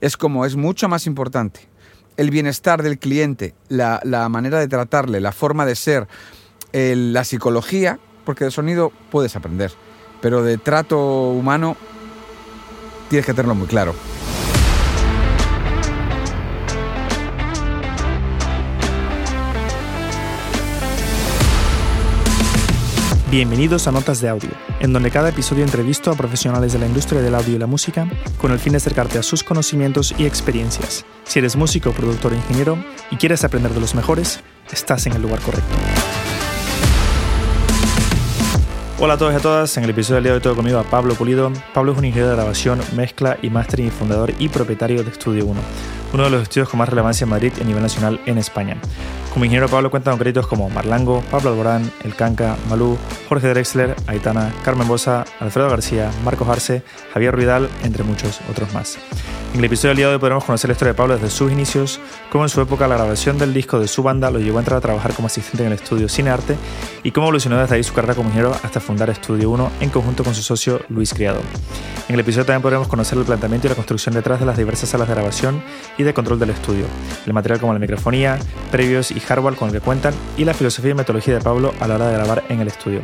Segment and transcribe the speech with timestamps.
[0.00, 1.68] Es como es mucho más importante
[2.16, 6.08] el bienestar del cliente, la, manera de tratarle, la forma de ser,
[6.72, 9.72] la psicología, porque de sonido puedes aprender,
[10.20, 11.76] pero de trato humano
[13.08, 13.94] tienes que tenerlo muy claro.
[23.36, 24.48] Bienvenidos a Notas de Audio,
[24.80, 28.08] en donde cada episodio entrevisto a profesionales de la industria del audio y la música
[28.38, 31.04] con el fin de acercarte a sus conocimientos y experiencias.
[31.24, 34.40] Si eres músico, productor o ingeniero y quieres aprender de los mejores,
[34.72, 35.68] estás en el lugar correcto.
[38.98, 40.78] Hola a todos y a todas, en el episodio del día de hoy tengo conmigo
[40.78, 41.52] a Pablo Pulido.
[41.74, 45.44] Pablo es un ingeniero de grabación, mezcla y mastering y fundador y propietario de Estudio
[45.44, 45.60] 1,
[46.12, 48.76] uno de los estudios con más relevancia en Madrid y a nivel nacional en España.
[49.36, 52.96] Como ingeniero Pablo cuenta con créditos como Marlango, Pablo Alborán, El Canca, Malú,
[53.28, 58.98] Jorge Drexler, Aitana, Carmen Bosa, Alfredo García, Marcos Arce, Javier Ruidal, entre muchos otros más.
[59.52, 61.50] En el episodio del día de hoy podremos conocer la historia de Pablo desde sus
[61.50, 61.98] inicios,
[62.30, 64.78] cómo en su época la grabación del disco de su banda lo llevó a entrar
[64.78, 66.56] a trabajar como asistente en el estudio Cinearte
[67.02, 70.24] y cómo evolucionó desde ahí su carrera como ingeniero hasta fundar Estudio 1 en conjunto
[70.24, 71.40] con su socio Luis Criado.
[72.08, 74.90] En el episodio también podremos conocer el planteamiento y la construcción detrás de las diversas
[74.90, 75.62] salas de grabación
[75.98, 76.86] y de control del estudio,
[77.26, 78.38] el material como la microfonía,
[78.70, 81.88] previos y hardware con el que cuentan y la filosofía y metodología de Pablo a
[81.88, 83.00] la hora de grabar en el estudio.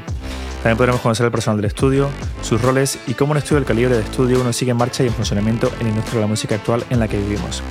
[0.62, 2.09] También podremos conocer el personal del estudio,
[2.43, 5.09] sus roles y cómo un estudio del calibre de Estudio 1 sigue en marcha y
[5.09, 7.63] en funcionamiento en la industria de la música actual en la que vivimos.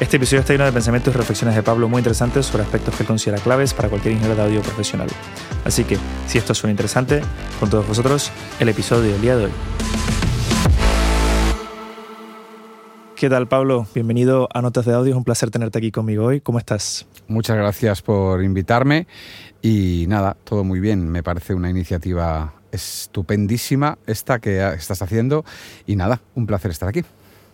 [0.00, 3.04] Este episodio está lleno de pensamientos y reflexiones de Pablo muy interesantes sobre aspectos que
[3.04, 5.06] él considera claves para cualquier ingeniero de audio profesional.
[5.64, 7.22] Así que, si esto suena interesante,
[7.60, 9.52] con todos vosotros, el episodio del día de hoy.
[13.16, 13.86] ¿Qué tal, Pablo?
[13.94, 15.12] Bienvenido a Notas de Audio.
[15.12, 16.40] Es un placer tenerte aquí conmigo hoy.
[16.40, 17.06] ¿Cómo estás?
[17.28, 19.06] Muchas gracias por invitarme
[19.62, 21.08] y nada, todo muy bien.
[21.08, 25.44] Me parece una iniciativa estupendísima esta que estás haciendo
[25.86, 27.04] y nada, un placer estar aquí.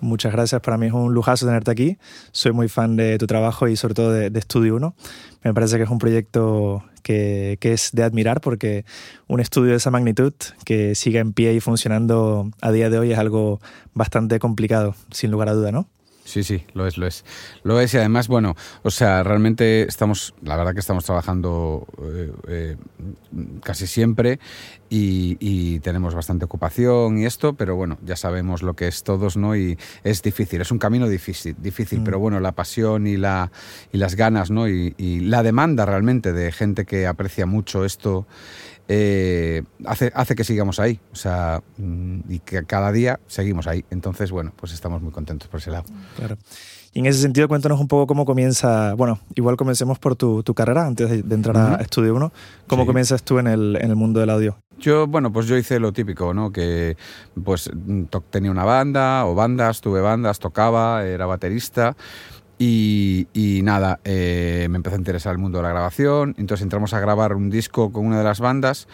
[0.00, 1.98] Muchas gracias, para mí es un lujazo tenerte aquí.
[2.32, 4.94] Soy muy fan de tu trabajo y sobre todo de, Estudio 1.
[5.44, 8.84] Me parece que es un proyecto que, que, es de admirar porque
[9.28, 10.32] un estudio de esa magnitud
[10.64, 13.60] que siga en pie y funcionando a día de hoy es algo
[13.92, 15.86] bastante complicado, sin lugar a duda, ¿no?
[16.24, 17.24] Sí, sí, lo es, lo es.
[17.64, 22.32] Lo es y además, bueno, o sea, realmente estamos, la verdad que estamos trabajando eh,
[22.46, 22.76] eh,
[23.62, 24.38] casi siempre
[24.88, 29.36] y, y, tenemos bastante ocupación y esto, pero bueno, ya sabemos lo que es todos,
[29.36, 29.56] ¿no?
[29.56, 32.04] Y es difícil, es un camino difícil, difícil, mm.
[32.04, 33.50] pero bueno, la pasión y, la,
[33.92, 34.68] y las ganas, ¿no?
[34.68, 38.26] Y, y la demanda realmente de gente que aprecia mucho esto.
[38.92, 41.62] Eh, hace, hace que sigamos ahí, o sea,
[42.28, 43.84] y que cada día seguimos ahí.
[43.90, 45.84] Entonces, bueno, pues estamos muy contentos por ese lado.
[46.16, 46.36] Claro.
[46.92, 50.54] Y en ese sentido, cuéntanos un poco cómo comienza, bueno, igual comencemos por tu, tu
[50.54, 51.78] carrera antes de, de entrar uh -huh.
[51.78, 52.32] a Estudio 1.
[52.66, 52.86] ¿Cómo sí.
[52.88, 54.56] comienzas tú en el, en el mundo del audio?
[54.76, 56.50] Yo, bueno, pues yo hice lo típico, ¿no?
[56.50, 56.96] Que
[57.44, 57.70] pues
[58.30, 61.94] tenía una banda o bandas, tuve bandas, tocaba, era baterista.
[62.62, 66.34] Y, nada, eh, me empezó a interesar el mundo de la grabación.
[66.36, 68.86] Entonces entramos a grabar un disco con una de las bandas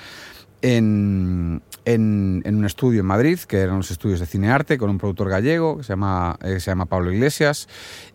[0.62, 5.28] en, en, un estudio en Madrid, que eran los estudios de Cinearte, con un productor
[5.30, 7.66] gallego que se llama, eh, se llama Pablo Iglesias.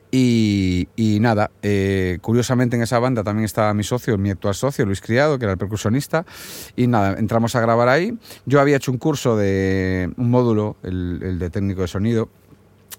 [0.09, 0.87] Y,
[1.19, 5.37] nada, eh, curiosamente en esa banda también estaba mi socio, mi actual socio, Luis Criado,
[5.37, 6.25] que era el percusionista.
[6.77, 8.17] Y nada, entramos a grabar ahí.
[8.45, 12.29] Yo había hecho un curso de un módulo, el de técnico de sonido,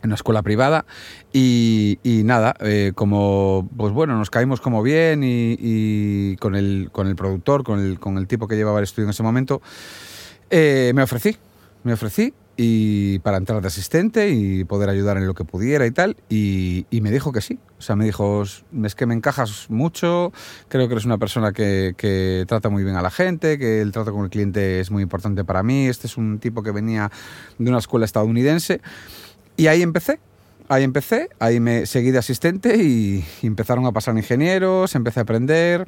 [0.02, 0.84] en una escuela privada
[1.32, 6.90] y, y nada, eh, como pues bueno, nos caímos como bien y, y, con, el,
[6.92, 9.62] con el productor, con el, con el tipo que llevaba el estudio en ese momento,
[10.50, 11.36] eh, me ofrecí,
[11.84, 15.90] me ofrecí y para entrar de asistente y poder ayudar en lo que pudiera y
[15.90, 19.70] tal y, y me dijo que sí, o sea, me dijo, es que me encajas
[19.70, 20.32] mucho,
[20.68, 23.90] creo que eres una persona que, que trata muy bien a la gente, que el
[23.92, 27.10] trato con el cliente es muy importante para mí, este es un tipo que venía
[27.58, 28.82] de una escuela estadounidense
[29.56, 30.18] y ahí empecé,
[30.68, 35.86] ahí empecé, ahí me seguí de asistente y, empezaron a pasar ingenieros, empecé a aprender.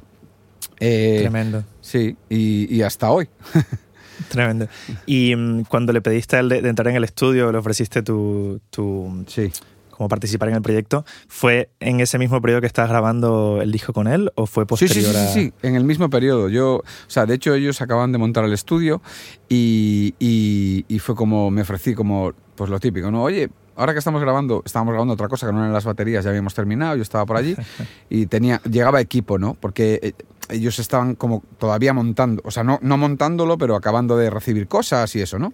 [0.80, 1.64] Eh, Tremendo.
[1.80, 3.28] Sí, y, y hasta hoy.
[4.28, 4.68] Tremendo.
[5.06, 9.24] Y um, cuando le pediste de, de, entrar en el estudio, le ofreciste tu, tu
[9.26, 9.50] sí.
[9.90, 13.92] como participar en el proyecto, ¿fue en ese mismo periodo que estabas grabando el disco
[13.92, 15.26] con él o fue posterior sí, sí, sí, a...?
[15.28, 16.48] Sí, sí, en el mismo periodo.
[16.48, 19.02] Yo, o sea, de hecho ellos acaban de montar el estudio
[19.48, 23.22] y, y, y fue como, me ofrecí como, pues lo típico, ¿no?
[23.22, 26.30] Oye, ahora que estamos grabando, estábamos grabando otra cosa que no eran las baterías, ya
[26.30, 27.56] habíamos terminado, yo estaba por allí
[28.10, 29.54] y tenía, llegaba equipo, ¿no?
[29.54, 30.14] Porque
[30.48, 35.14] ellos estaban como todavía montando, o sea, no, no montándolo, pero acabando de recibir cosas
[35.16, 35.52] y eso, ¿no?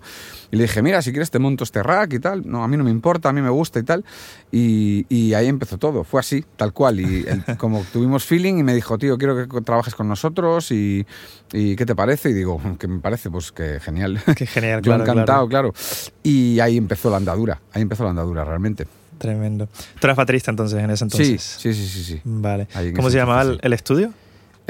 [0.51, 2.77] Y le dije, mira, si quieres te monto este rack y tal, no, a mí
[2.77, 4.05] no me importa, a mí me gusta y tal.
[4.51, 7.01] Y, y ahí empezó todo, fue así, tal cual.
[7.01, 11.07] Y el, como tuvimos feeling y me dijo, tío, quiero que trabajes con nosotros y,
[11.53, 12.31] y ¿qué te parece?
[12.31, 13.31] Y digo, ¿qué me parece?
[13.31, 14.21] Pues que genial.
[14.37, 15.73] Qué genial, Yo claro, encantado, claro.
[15.73, 15.87] claro.
[16.23, 18.87] Y ahí empezó la andadura, ahí empezó la andadura realmente.
[19.21, 19.69] Tremendo.
[20.01, 21.43] ¿Tú eras baterista entonces en ese entonces?
[21.43, 22.21] Sí, sí, sí, sí.
[22.25, 22.67] Vale.
[22.97, 24.15] ¿Cómo se llamaba el, estudio?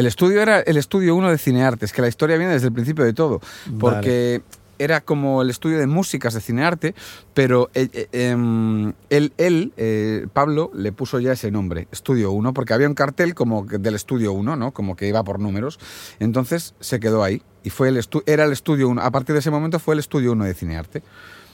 [0.00, 3.04] El estudio era el estudio 1 de Cineartes, que la historia viene desde el principio
[3.04, 3.38] de todo.
[3.78, 4.40] Porque
[4.78, 6.94] era como el estudio de músicas de cinearte,
[7.34, 12.54] pero eh, eh, em, él, él eh, Pablo, le puso ya ese nombre, Estudio 1,
[12.54, 14.72] porque había un cartel como del Estudio 1, ¿no?
[14.72, 15.78] Como que iba por números.
[16.18, 17.42] Entonces se quedó ahí.
[17.62, 19.02] Y fue el era el Estudio 1.
[19.02, 21.02] A partir de ese momento fue el Estudio 1 de cinearte.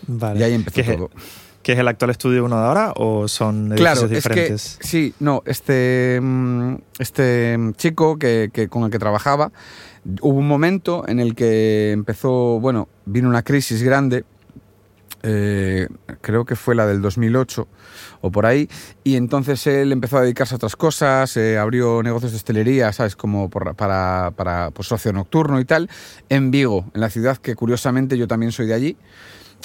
[0.06, 0.38] Vale.
[0.38, 1.10] Y ahí empezó todo.
[1.66, 4.78] ¿Qué es el actual estudio 1 de ahora o son edificios diferentes?
[4.80, 9.50] sí, no, este, mm, este chico que, con el que trabajaba
[10.20, 14.24] hubo un momento en el que empezó, bueno, vino una crisis grande,
[15.24, 15.88] eh,
[16.20, 17.66] creo que fue la del 2008
[18.20, 18.68] o por ahí,
[19.02, 23.16] y entonces él empezó a dedicarse a otras cosas, eh, abrió negocios de hostelería, ¿sabes?
[23.16, 25.90] Como para, para pues, socio nocturno y tal,
[26.28, 28.96] en Vigo, en la ciudad que curiosamente yo también soy de allí.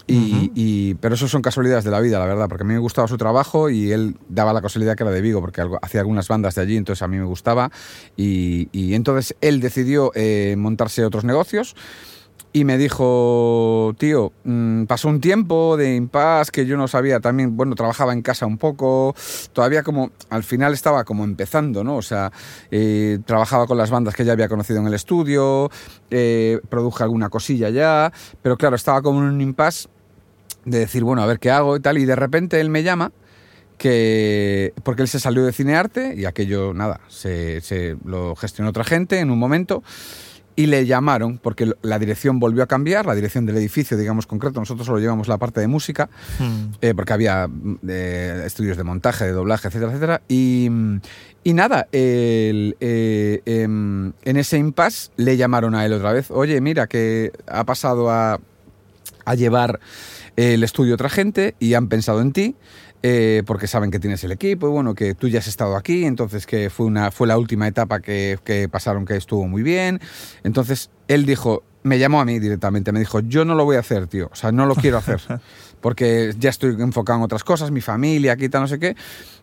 [0.07, 3.07] Y, pero eso son casualidades de la vida, la verdad, porque a mí me gustaba
[3.07, 6.55] su trabajo y él daba la casualidad que era de Vigo, porque hacía algunas bandas
[6.55, 7.71] de allí, entonces a mí me gustaba.
[8.17, 11.75] Y, entonces él decidió eh, montarse otros negocios
[12.53, 17.55] y me dijo, tío, mm, pasó un tiempo de impas que yo no sabía también,
[17.55, 19.15] bueno, trabajaba en casa un poco,
[19.53, 21.95] todavía como, al final estaba como empezando, ¿no?
[21.95, 22.31] O sea,
[22.69, 25.71] eh, trabajaba con las bandas que ya había conocido en el estudio,
[26.09, 28.11] eh, produje alguna cosilla ya,
[28.41, 29.87] pero claro, estaba como en un impasse
[30.65, 33.13] de decir, bueno, a ver qué hago y tal, y de repente él me llama
[33.77, 38.83] que porque él se salió de cinearte y aquello nada se, se lo gestionó otra
[38.83, 39.81] gente en un momento
[40.55, 44.59] y le llamaron porque la dirección volvió a cambiar, la dirección del edificio, digamos concreto,
[44.59, 46.09] nosotros solo llevamos la parte de música,
[46.39, 46.75] hmm.
[46.81, 47.49] eh, porque había
[48.45, 50.69] estudios de montaje, de doblaje, etcétera, etcétera, y,
[51.43, 52.73] y nada, eh,
[53.45, 58.09] em, en ese impasse le llamaron a él otra vez, oye, mira, que ha pasado
[58.09, 58.39] a,
[59.25, 59.79] a llevar
[60.35, 62.55] el estudio otra gente y han pensado en ti,
[63.03, 66.05] eh, porque saben que tienes el equipo y bueno, que tú ya has estado aquí,
[66.05, 69.99] entonces que fue, una, fue la última etapa que, que pasaron que estuvo muy bien.
[70.43, 73.79] Entonces él dijo, me llamó a mí directamente, me dijo, yo no lo voy a
[73.79, 75.19] hacer, tío, o sea, no lo quiero hacer,
[75.81, 78.95] porque ya estoy enfocado en otras cosas, mi familia, aquí, tal, no sé qué.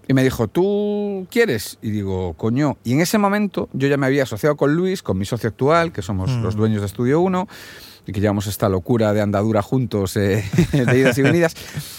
[0.06, 1.78] Y me dijo, ¿tú quieres?
[1.82, 2.78] Y digo, coño.
[2.82, 5.93] Y en ese momento yo ya me había asociado con Luis, con mi socio actual,
[5.93, 6.58] que somos los mm.
[6.58, 7.46] dueños de Estudio 1
[8.08, 11.55] y que llevamos esta locura de andadura juntos, eh, de idas y venidas.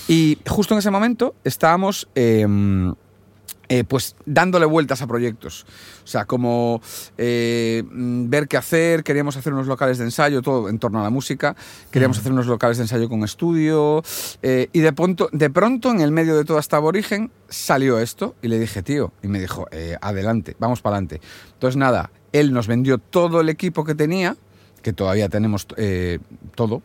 [0.08, 2.10] Y justo en ese momento estábamos...
[2.16, 2.94] Em,
[3.72, 5.64] eh, pues dándole vueltas a proyectos.
[6.04, 6.82] O sea, como
[7.20, 11.12] eh, ver qué hacer, queríamos hacer unos locales de ensayo, todo en torno a la
[11.12, 11.56] música,
[11.92, 12.20] queríamos mm.
[12.20, 14.02] hacer unos locales de ensayo con estudio,
[14.42, 18.48] y de pronto, de pronto, en el medio de toda esta aborigen, salió esto, y
[18.48, 19.68] le dije, tío, y me dijo,
[20.02, 21.22] adelante, vamos para adelante.
[21.54, 24.36] Entonces, nada, él nos vendió todo el equipo que tenía,
[24.82, 26.20] que todavía tenemos eh,
[26.56, 26.82] todo.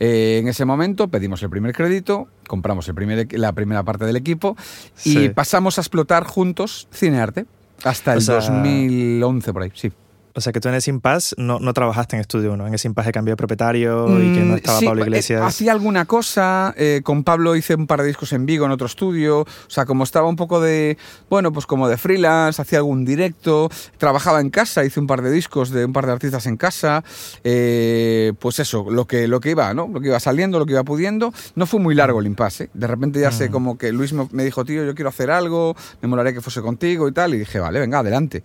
[0.00, 4.16] Eh, en ese momento pedimos el primer crédito, compramos el primer, la primera parte del
[4.16, 4.56] equipo
[5.04, 7.46] y pasamos a explotar juntos Cinearte
[7.84, 9.92] hasta el 2011 por ahí, sí.
[10.36, 12.88] O sea que tú en ese impasse no, no trabajaste en Estudio 1, en ese
[12.88, 15.42] impasse de cambio de propietario y que no mm, estaba Pablo eh, Iglesias.
[15.42, 18.88] hacía alguna cosa, eh, con Pablo hice un par de discos en Vigo, en otro
[18.88, 20.98] estudio, o sea, como estaba un poco de,
[21.30, 25.30] bueno, pues como de freelance, hacía algún directo, trabajaba en casa, hice un par de
[25.30, 27.04] discos de un par de artistas en casa,
[27.44, 29.86] eh, pues eso, lo que, lo que iba, ¿no?
[29.86, 31.32] Lo que iba saliendo, lo que iba pudiendo.
[31.54, 33.52] No fue muy largo el impasse, de repente ya sé mm.
[33.52, 37.06] como que Luis me dijo, tío, yo quiero hacer algo, me molaría que fuese contigo
[37.06, 38.42] y tal, y dije, vale, venga, adelante.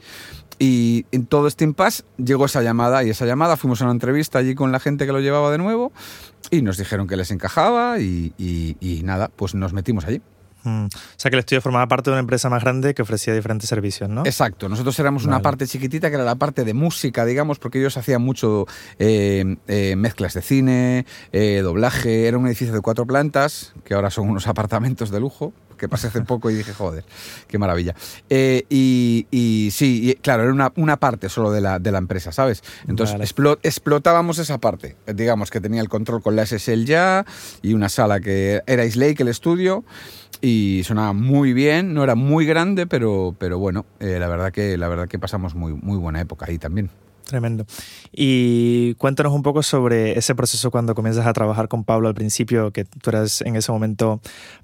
[0.59, 4.39] Y en todo este impasse llegó esa llamada y esa llamada fuimos a una entrevista
[4.39, 5.91] allí con la gente que lo llevaba de nuevo
[6.51, 10.21] y nos dijeron que les encajaba y, y nada, pues nos metimos allí.
[10.63, 10.85] Mm.
[10.85, 13.69] O sea que el estudio formaba parte de una empresa más grande que ofrecía diferentes
[13.69, 14.25] servicios, ¿no?
[14.25, 14.67] Exacto.
[14.69, 18.21] Nosotros éramos una parte chiquitita que era la parte de música, digamos, porque ellos hacían
[18.21, 18.65] mucho
[18.97, 22.27] eh, eh, mezclas de cine, eh, doblaje.
[22.27, 26.07] Era un edificio de cuatro plantas, que ahora son unos apartamentos de lujo, que pasé
[26.07, 27.03] hace poco y dije, joder,
[27.47, 27.95] qué maravilla.
[28.29, 32.63] y, sí, claro, era una, una, parte solo de la, de la empresa, ¿sabes?
[32.87, 33.15] Entonces
[33.63, 37.25] explotábamos esa parte, digamos, que tenía el control con la SSL ya
[37.61, 39.83] y una sala que era Islake, el estudio
[40.41, 44.77] y sonaba muy bien, no era muy grande, pero, pero bueno, eh, la, verdad que,
[44.77, 46.89] la verdad que pasamos muy, muy buena época ahí también.
[47.29, 47.67] Tremendo.
[48.11, 52.71] Y cuéntanos un poco sobre ese proceso cuando comienzas a trabajar con Pablo al principio,
[52.71, 54.19] que tú eras en ese momento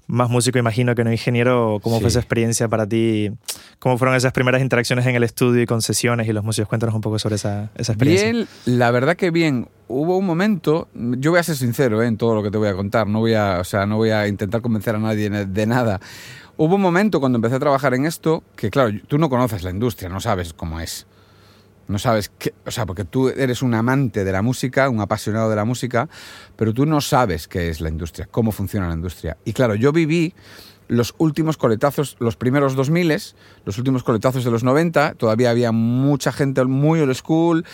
[0.08, 1.78] más músico, imagino que no ingeniero.
[1.80, 3.30] ¿Cómo fue esa experiencia para ti?
[3.78, 6.68] ¿Cómo fueron esas primeras interacciones en el estudio y con sesiones y los músicos?
[6.68, 8.32] Cuéntanos un poco sobre esa, esa experiencia.
[8.32, 9.68] Bien, la verdad que bien.
[9.86, 12.08] Hubo un momento, yo voy a ser sincero ¿eh?
[12.08, 14.10] en todo lo que te voy a contar, no voy a, o sea, no voy
[14.10, 16.00] a intentar convencer a nadie de nada.
[16.56, 19.70] Hubo un momento cuando empecé a trabajar en esto que, claro, tú no conoces la
[19.70, 21.06] industria, no sabes cómo es.
[21.88, 25.48] No sabes qué, o sea, porque tú eres un amante de la música, un apasionado
[25.50, 26.08] de la música,
[26.56, 29.36] pero tú no sabes qué es la industria, cómo funciona la industria.
[29.44, 30.34] Y claro, yo viví
[30.88, 33.06] los últimos coletazos, los primeros 2000,
[33.64, 37.64] los últimos coletazos de los 90, todavía había mucha gente muy old school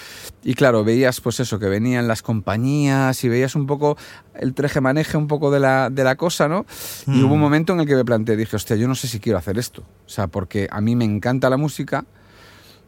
[0.42, 3.96] y claro, veías pues eso, que venían las compañías y veías un poco
[4.34, 6.64] el treje maneje un poco de la, de la cosa, ¿no?
[7.06, 7.42] Y hubo un mm.
[7.42, 9.82] momento en el que me planteé, dije, hostia, yo no sé si quiero hacer esto,
[9.82, 12.04] o sea, porque a mí me encanta la música,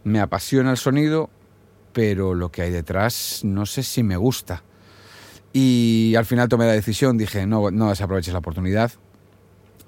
[0.05, 1.31] me apasiona el sonido,
[1.93, 4.63] pero lo que hay detrás no sé si me gusta.
[5.53, 8.93] Y al final tomé la decisión, dije, no, no desaproveches la oportunidad,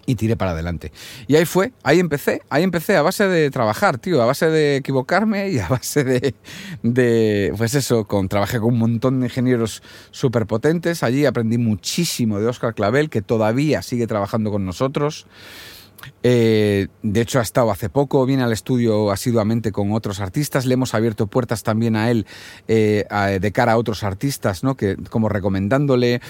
[0.07, 0.93] y tiré para adelante.
[1.27, 4.77] Y ahí fue, ahí empecé, ahí empecé a base de trabajar, tío, a base de
[4.77, 6.35] equivocarme y a base de,
[6.83, 9.83] de pues eso, con, trabajé con un montón de ingenieros
[10.13, 15.27] súper potentes, allí aprendí muchísimo de Oscar Clavel, que todavía sigue trabajando con nosotros.
[16.23, 20.67] Eh, de hecho, ha estado hace poco, viene al estudio asiduamente con otros artistas.
[20.67, 22.27] Le hemos abierto puertas también a él
[22.69, 23.05] eh,
[23.41, 24.77] de cara a otros artistas, ¿no?
[24.77, 26.21] Que, como recomendándole.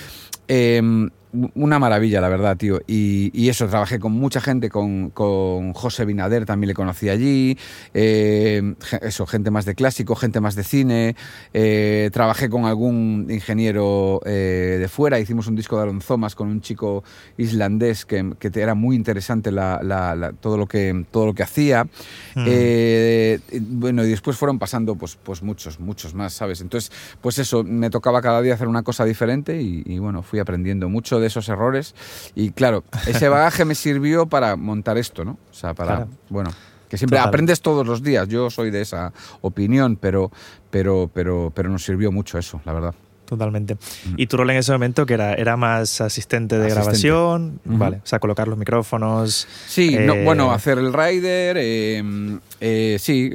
[0.48, 1.10] Em,
[1.54, 2.80] una maravilla, la verdad, tío.
[2.86, 7.56] Y, eso, trabajé con mucha gente, con, con, José Binader también le conocí allí,
[7.94, 11.16] eh, eso, gente más de clásico, gente más de cine.
[11.52, 16.48] Eh, trabajé con algún ingeniero eh, de fuera, hicimos un disco de Aaron Thomas con
[16.48, 17.04] un chico
[17.36, 21.86] islandés que, que era muy interesante la, todo, lo que, todo lo que hacía.
[22.34, 23.78] Mm.
[23.78, 26.60] bueno, y después fueron pasando pues, pues muchos, muchos más, ¿sabes?
[26.60, 26.90] Entonces,
[27.20, 30.88] pues eso, me tocaba cada día hacer una cosa diferente y, y bueno, fui aprendiendo
[30.88, 31.94] mucho de esos errores.
[32.34, 35.32] Y claro, ese bagaje me sirvió para montar esto, ¿no?
[35.50, 36.50] O sea, para, bueno,
[36.88, 38.28] que siempre aprendes todos los días.
[38.28, 40.30] Yo soy de esa opinión, pero,
[40.70, 42.94] pero, pero, pero nos sirvió mucho eso, la verdad.
[43.26, 43.76] Totalmente.
[44.16, 45.34] ¿Y tu rol en ese momento que era?
[45.34, 47.60] ¿Era más asistente de grabación?
[47.64, 49.48] Vale, o sea, colocar los micrófonos.
[49.66, 53.30] Sí, no, eh, bueno, hacer el rider, eh, eh, sí,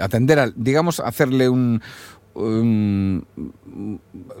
[0.00, 1.82] atender al, digamos, hacerle un,
[2.34, 3.22] Um,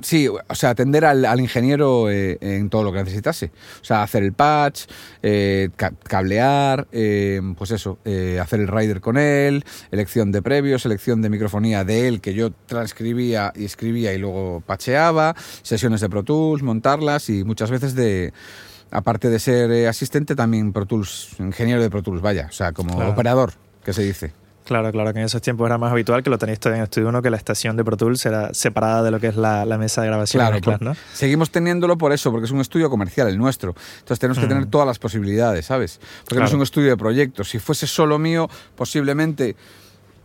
[0.02, 3.52] sí, o sea, atender al, ingeniero eh, en todo lo que necesitase.
[3.80, 4.86] O sea, hacer el patch,
[5.22, 5.70] eh,
[6.02, 7.98] cablear, eh, pues eso,
[8.40, 12.50] hacer el rider con él, elección de previo, selección de microfonía de él que yo
[12.66, 18.32] transcribía y escribía y luego pacheaba, sesiones de Pro Tools, montarlas y muchas veces de
[18.90, 22.98] aparte de ser asistente, también Pro Tools, ingeniero de Pro Tools, vaya, o sea, como
[23.08, 23.52] operador,
[23.84, 24.43] que se dice.
[24.64, 27.08] Claro, claro, que en esos tiempos era más habitual que lo tenéis todavía en Estudio
[27.08, 30.00] 1, que la estación de Pro Tools era separada de lo que es la, mesa
[30.00, 30.40] de grabación.
[30.40, 30.96] Claro, pues, ¿no?
[31.12, 33.74] seguimos teniéndolo por eso, porque es un estudio comercial, el nuestro.
[33.98, 34.70] Entonces tenemos que tener mm.
[34.70, 36.00] todas las posibilidades, ¿sabes?
[36.24, 37.50] Porque no es un estudio de proyectos.
[37.50, 39.54] Si fuese solo mío, posiblemente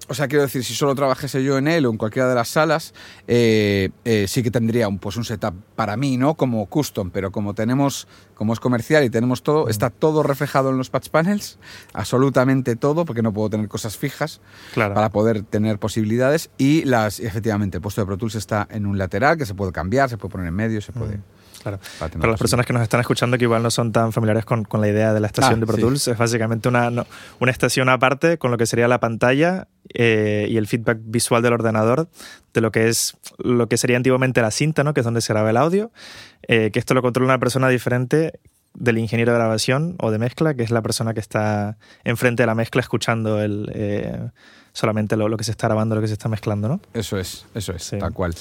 [0.10, 2.50] o sea, quiero decir, si solo trabajase yo en él o en cualquiera de las
[2.50, 2.94] salas,
[3.28, 6.34] eh, eh, sí que tendría un, pues un setup para mí, ¿no?
[6.34, 9.70] Como custom, pero como tenemos, como es comercial y tenemos todo, mm.
[9.70, 11.60] está todo reflejado en los patch panels,
[11.94, 14.42] absolutamente todo, porque no puedo tener cosas fijas
[14.74, 16.50] para poder tener posibilidades.
[16.58, 19.72] Y las, efectivamente, el puesto de Pro Tools está en un lateral que se puede
[19.72, 21.18] cambiar, se puede poner en medio, se puede.
[21.18, 21.24] Mm.
[21.62, 21.80] Claro.
[22.00, 24.82] Para las personas que nos están escuchando que igual no son tan familiares con, con
[24.82, 26.90] la idea de la estación ah, de Pro Tools, es básicamente una,
[27.40, 31.54] una estación aparte con lo que sería la pantalla eh, y el feedback visual del
[31.54, 32.10] ordenador
[32.54, 34.94] de lo que es lo que sería antiguamente la cinta, ¿no?
[34.94, 35.92] que es donde se graba el audio,
[36.48, 38.40] eh, que esto lo controla una persona diferente
[38.74, 42.48] del ingeniero de grabación o de mezcla, que es la persona que está enfrente de
[42.48, 44.30] la mezcla escuchando el, eh,
[44.74, 46.82] solamente lo, lo, que se está grabando, lo que se está mezclando, ¿no?
[46.94, 48.34] Eso es, eso es, tal cual.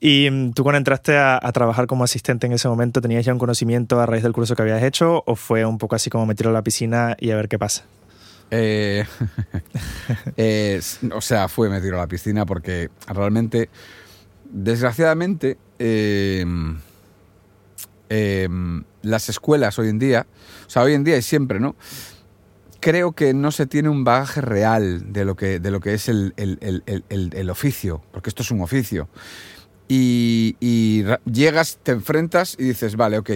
[0.00, 3.38] Y mm, tú cuando entraste a, trabajar como asistente en ese momento, ¿tenías ya un
[3.38, 6.50] conocimiento a raíz del curso que habías hecho o fue un poco así como meterlo
[6.50, 7.84] a la piscina y a ver qué pasa?
[8.50, 9.04] Eh,
[11.12, 13.68] o sea, fue metido a la piscina porque realmente,
[14.50, 16.78] desgraciadamente, em,
[18.08, 20.26] em, las escuelas hoy en día,
[20.66, 21.74] o sea, hoy en día y siempre, ¿no?
[22.80, 26.08] Creo que no se tiene un bagaje real de lo que, de lo que es
[26.08, 29.08] el, el oficio, porque esto es un oficio
[29.88, 33.30] y, llegas, te enfrentas y dices, vale, ok,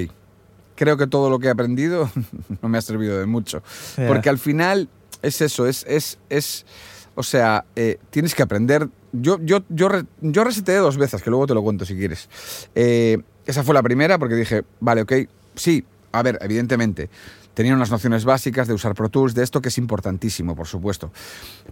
[0.74, 2.10] creo que todo lo que he aprendido
[2.62, 3.62] no me ha servido de mucho.
[4.06, 4.88] Porque al final
[5.22, 6.66] es eso, es, es, es
[7.14, 8.88] o sea, eh, tienes que aprender.
[9.12, 9.88] Yo, yo, yo,
[10.20, 12.28] yo reseteé dos veces, que luego te lo cuento si quieres.
[12.74, 15.12] Eh, esa fue la primera porque dije, vale, ok,
[15.54, 17.10] sí, a ver, evidentemente.
[17.54, 21.12] Tenía unas nociones básicas de usar Pro Tools, de esto que es importantísimo, por supuesto.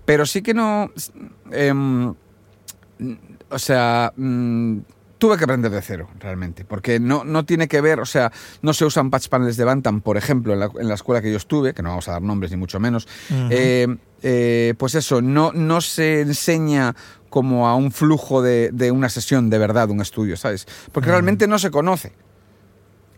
[0.05, 0.91] Pero sí que no...
[1.51, 2.15] Em,
[3.51, 4.79] o sea, mm,
[5.21, 8.73] tuve que aprender de cero, realmente, porque no, no tiene que ver, o sea, no
[8.73, 11.37] se usan patch panels de Bantam, por ejemplo, en la, en la escuela que yo
[11.37, 13.07] estuve, que no vamos a dar nombres ni mucho menos,
[13.51, 13.87] eh,
[14.23, 16.97] eh, pues eso, no, no se enseña
[17.29, 20.67] como a un flujo de, de una sesión de verdad, un estudio, ¿sabes?
[20.91, 22.13] Porque realmente no se conoce.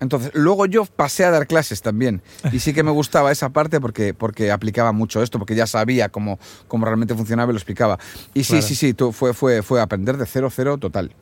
[0.03, 2.23] Entonces, luego yo pasé a dar clases también.
[2.51, 6.09] Y sí que me gustaba esa parte porque, porque aplicaba mucho esto, porque ya sabía
[6.09, 8.01] cómo, cómo realmente funcionaba y lo explicaba.
[8.35, 11.15] Y sí, sí, sí, fue, fue, fue aprender de cero, cero total.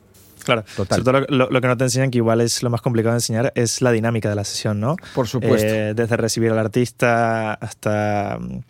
[0.43, 1.03] Claro, Total.
[1.03, 3.51] sobre todo lo, que no te enseñan, que igual es lo más complicado de enseñar,
[3.53, 4.95] es la dinámica de la sesión, ¿no?
[5.13, 5.67] Por supuesto.
[5.67, 8.61] Eh, desde recibir al artista hasta mm,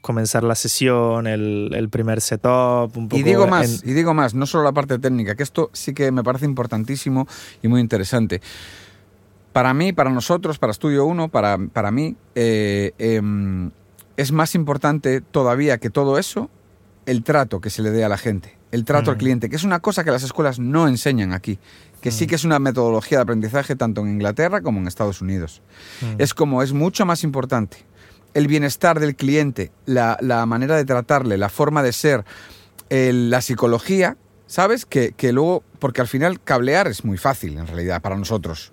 [0.00, 3.18] comenzar la sesión, el, primer setup, un poco...
[3.20, 6.10] Y digo más, y digo más, no solo la parte técnica, que esto sí que
[6.10, 7.28] me parece importantísimo
[7.62, 8.40] y muy interesante.
[9.52, 13.70] Para mí, para nosotros, para Estudio 1, para, para mí, eh, em,
[14.16, 16.50] es más importante todavía que todo eso
[17.06, 19.20] el trato que se le dé a la gente, el trato al mm.
[19.20, 21.58] cliente, que es una cosa que las escuelas no enseñan aquí,
[22.02, 22.28] que sí mm.
[22.28, 25.62] que es una metodología de aprendizaje tanto en Inglaterra como en Estados Unidos.
[26.02, 26.20] Mm.
[26.20, 27.78] Es como, es mucho más importante
[28.34, 32.24] el bienestar del cliente, la, manera de tratarle, la forma de ser,
[32.90, 34.86] la psicología, ¿sabes?
[34.86, 38.72] Que, que luego, porque al final cablear es muy fácil en realidad para nosotros.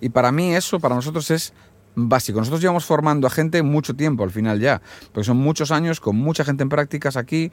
[0.00, 1.52] Y para mí eso, para nosotros es
[1.94, 2.38] básico.
[2.38, 4.80] Nosotros llevamos formando a gente mucho tiempo al final ya,
[5.12, 7.50] porque son muchos años con mucha gente en prácticas aquí.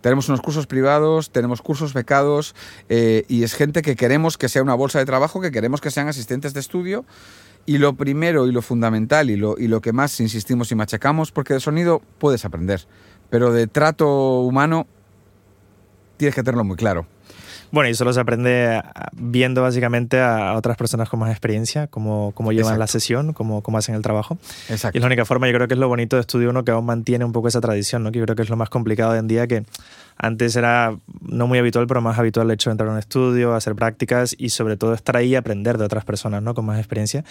[0.00, 2.54] Tenemos unos cursos privados, tenemos cursos becados
[2.88, 5.90] eh, y es gente que queremos que sea una bolsa de trabajo, que queremos que
[5.90, 7.04] sean asistentes de estudio.
[7.66, 11.32] Y lo primero y lo fundamental y lo, y lo que más insistimos y machacamos,
[11.32, 12.86] porque de sonido puedes aprender,
[13.30, 14.86] pero de trato humano
[16.18, 17.06] tienes que tenerlo muy claro.
[17.74, 18.80] Bueno, y eso se aprende
[19.14, 23.78] viendo básicamente a otras personas con más experiencia, cómo, cómo llevan la sesión, cómo, cómo
[23.78, 24.38] hacen el trabajo.
[24.68, 24.96] Exacto.
[24.96, 26.70] Y es la única forma, yo creo que es lo bonito de Estudio Uno que
[26.70, 28.12] aún mantiene un poco esa tradición, ¿no?
[28.12, 29.64] que yo creo que es lo más complicado hoy en día, que
[30.16, 33.54] antes era no muy habitual, pero más habitual el hecho de entrar a un estudio,
[33.56, 36.54] hacer prácticas y sobre todo estar ahí y aprender de otras personas ¿no?
[36.54, 37.24] con más experiencia.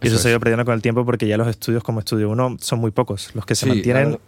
[0.00, 2.30] Y eso, se ha ido perdiendo con el tiempo porque ya los estudios como Estudio
[2.30, 3.34] Uno son muy pocos.
[3.34, 4.18] Los que se mantienen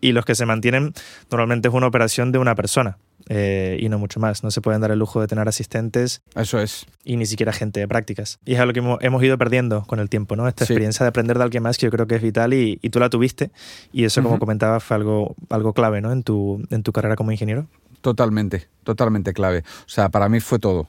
[0.00, 0.92] y los que se mantienen
[1.30, 4.42] normalmente es una operación de una persona eh, y no mucho más.
[4.42, 6.22] No se pueden dar el lujo de tener asistentes.
[6.34, 6.86] Eso es.
[7.04, 8.38] Y ni siquiera gente de prácticas.
[8.44, 10.48] Y es algo que hemos, ido perdiendo con el tiempo, ¿no?
[10.48, 12.98] Esta experiencia de aprender de alguien más que yo creo que es vital y, tú
[12.98, 13.50] la tuviste.
[13.92, 16.12] Y eso, como comentaba, fue algo, algo clave, ¿no?
[16.12, 17.66] En tu, en tu carrera como ingeniero.
[18.00, 19.62] Totalmente, totalmente clave.
[19.86, 20.88] O sea, para mí fue todo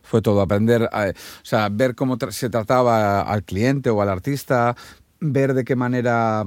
[0.00, 1.12] fue todo aprender, o
[1.42, 4.74] sea, ver cómo se trataba al cliente o al artista,
[5.20, 6.44] ver de qué manera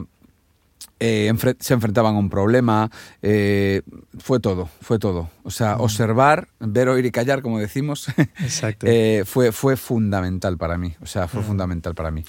[0.99, 3.81] eh, se enfrentaban a un problema, eh,
[4.19, 5.29] fue todo, fue todo.
[5.43, 8.07] O sea, observar, ver, oír y callar, como decimos,
[8.83, 12.23] eh, fue, fue fundamental para mí, o sea, fue fundamental para mí.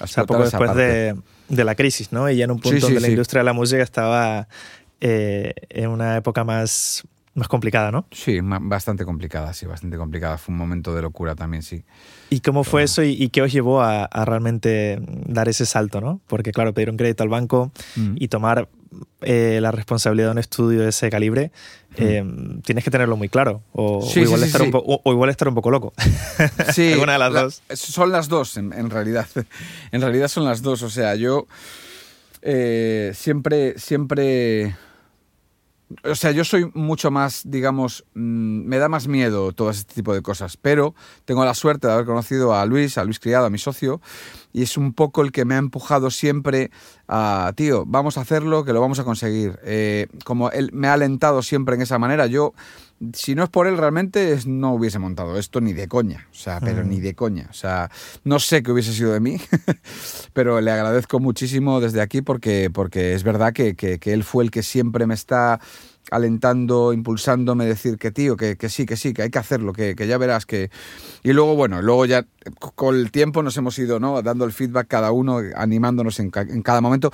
[0.00, 1.14] O sea, poco después de,
[1.48, 2.30] de, la crisis, ¿no?
[2.30, 4.48] Y ya en un punto donde la industria de la música estaba
[5.00, 8.06] eh, en una época más más complicada, ¿no?
[8.10, 10.36] Sí, bastante complicada, sí, bastante complicada.
[10.36, 11.84] Fue un momento de locura también, sí.
[12.28, 16.20] ¿Y cómo fue eso y, qué os llevó a, realmente dar ese salto, no?
[16.26, 18.16] Porque, claro, pedir un crédito al banco mm.
[18.16, 18.68] y tomar
[19.22, 21.52] eh, la responsabilidad de un estudio de ese calibre,
[21.90, 21.94] mm.
[21.98, 22.24] eh,
[22.64, 23.62] tienes que tenerlo muy claro.
[23.72, 25.92] O, igual estar un o, igual estar un poco loco.
[26.72, 26.92] Sí.
[26.92, 27.62] Alguna de las dos.
[27.74, 29.28] Son las dos, en, realidad.
[29.92, 30.82] En realidad son las dos.
[30.82, 31.46] O sea, yo
[32.42, 34.74] eh, siempre, siempre
[36.04, 40.14] o sea, yo soy mucho más, digamos, mm, me da más miedo todo este tipo
[40.14, 43.50] de cosas, pero tengo la suerte de haber conocido a Luis, a Luis Criado, a
[43.50, 44.00] mi socio,
[44.52, 46.70] y es un poco el que me ha empujado siempre
[47.08, 49.58] a, tío, vamos a hacerlo, que lo vamos a conseguir.
[49.64, 52.54] Eh, como él me ha alentado siempre en esa manera, yo,
[53.14, 56.60] si no es por él realmente, no hubiese montado esto ni de coña, o sea,
[56.60, 57.02] pero ni mm.
[57.02, 57.90] de coña, o sea,
[58.24, 59.40] no sé qué hubiese sido de mí,
[60.32, 64.50] pero le agradezco muchísimo desde aquí porque, porque es verdad que, que él fue el
[64.50, 65.60] que siempre me está
[66.10, 69.94] alentando, impulsándome, decir que tío, que, que sí, que sí, que hay que hacerlo, que,
[69.94, 70.70] que, ya verás que...
[71.22, 72.26] Y luego, bueno, luego ya
[72.74, 74.22] con el tiempo nos hemos ido, ¿no?
[74.22, 77.10] Dando el feedback cada uno, animándonos en, en cada momento.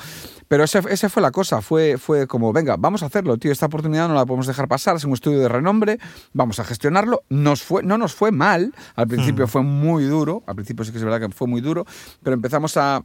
[0.48, 3.66] Pero esa ese fue la cosa, fue, fue como, venga, vamos a hacerlo, tío, esta
[3.66, 5.98] oportunidad no la podemos dejar pasar, es un estudio de renombre,
[6.32, 7.22] vamos a gestionarlo.
[7.28, 9.48] Nos fue, no nos fue mal, al principio mm.
[9.48, 11.85] fue muy duro, al principio sí que es verdad que fue muy duro,
[12.22, 13.02] pero empezamos a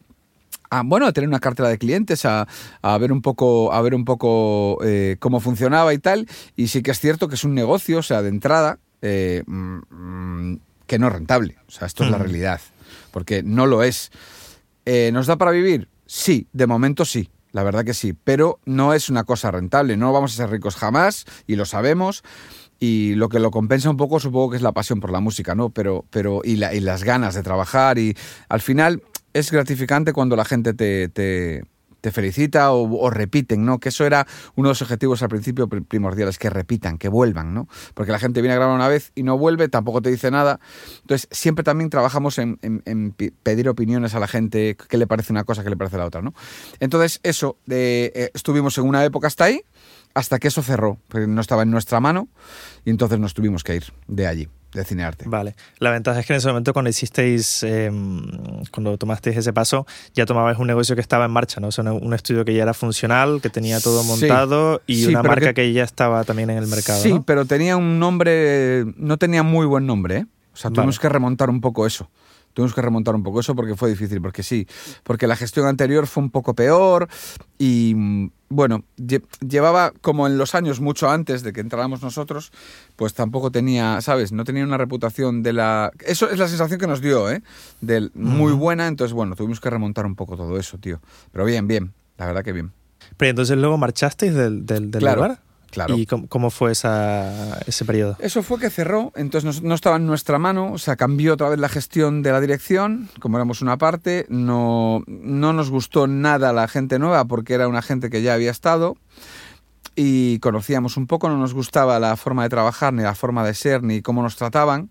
[0.70, 2.48] a, bueno, a tener una cartera de clientes, a,
[2.82, 6.28] a ver un poco, a ver un poco eh, cómo funcionaba y tal.
[6.56, 10.56] Y sí que es cierto que es un negocio, o sea, de entrada, eh, mm,
[10.88, 11.58] que no es rentable.
[11.68, 12.62] O sea, esto es la realidad.
[13.12, 14.12] Porque no lo es.
[14.86, 15.90] Eh, ¿Nos da para vivir?
[16.06, 17.30] Sí, de momento sí.
[17.52, 20.78] La verdad que sí, pero no es una cosa rentable, no vamos a ser ricos
[20.78, 22.24] jamás y lo sabemos
[22.80, 25.54] y lo que lo compensa un poco supongo que es la pasión por la música,
[25.54, 25.70] ¿no?
[25.70, 28.16] Pero, pero y, y las ganas de trabajar y
[28.48, 31.64] al final es gratificante cuando la gente te,
[32.12, 33.80] felicita o, repiten, ¿no?
[33.80, 37.68] Que eso era uno de los objetivos al principio primordiales, que repitan, que vuelvan, ¿no?
[37.94, 40.60] Porque la gente viene a grabar una vez y no vuelve, tampoco te dice nada.
[41.02, 43.12] Entonces, siempre también trabajamos en, en,
[43.44, 46.22] pedir opiniones a la gente, qué le parece una cosa, qué le parece la otra,
[46.22, 46.34] ¿no?
[46.80, 49.62] Entonces, eso, eh, estuvimos en una época hasta ahí,
[50.14, 52.28] hasta que eso cerró, porque no estaba en nuestra mano,
[52.84, 55.26] y entonces nos tuvimos que ir de allí de cinearte.
[55.28, 55.56] Vale.
[55.80, 58.22] La ventaja es que en ese momento cuando hicisteis, em,
[58.72, 61.68] cuando tomasteis ese paso, ya tomabais un negocio que estaba en marcha, ¿no?
[61.68, 65.54] O sea, un estudio que ya era funcional, que tenía todo montado y una marca
[65.54, 65.74] que...
[65.74, 67.02] ya estaba también en el mercado.
[67.02, 70.26] Sí, pero tenía un nombre, no tenía muy buen nombre, ¿eh?
[70.54, 72.10] O sea, tuvimos que remontar un poco eso.
[72.54, 74.68] Tuvimos que remontar un poco eso porque fue difícil, porque sí,
[75.04, 77.08] porque la gestión anterior fue un poco peor
[77.58, 78.84] y bueno,
[79.48, 82.52] llevaba como en los años mucho antes de que entráramos nosotros,
[82.98, 84.32] pues tampoco tenía, ¿sabes?
[84.32, 85.92] No tenía una reputación de la...
[86.06, 87.42] Eso es la sensación que nos dio, ¿eh?
[87.80, 91.00] De muy buena, entonces bueno, tuvimos que remontar un poco todo eso, tío.
[91.32, 92.72] Pero bien, bien, la verdad que bien.
[93.18, 95.40] Pero entonces luego marchasteis del, del, del lugar.
[95.96, 98.18] ¿Y cómo, fue ese periodo?
[98.20, 101.60] Eso fue que cerró, entonces no, estaba en nuestra mano, o sea, cambió otra vez
[101.60, 106.68] la gestión de la dirección, como éramos una parte, no, no nos gustó nada la
[106.68, 108.98] gente nueva porque era una gente que ya había estado
[109.96, 113.54] y conocíamos un poco, no nos gustaba la forma de trabajar, ni la forma de
[113.54, 114.90] ser, ni cómo nos trataban.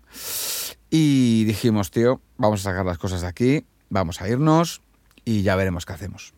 [0.89, 4.81] Y dijimos, tío, vamos a sacar las cosas de aquí, vamos a irnos
[5.25, 6.33] y ya veremos qué hacemos.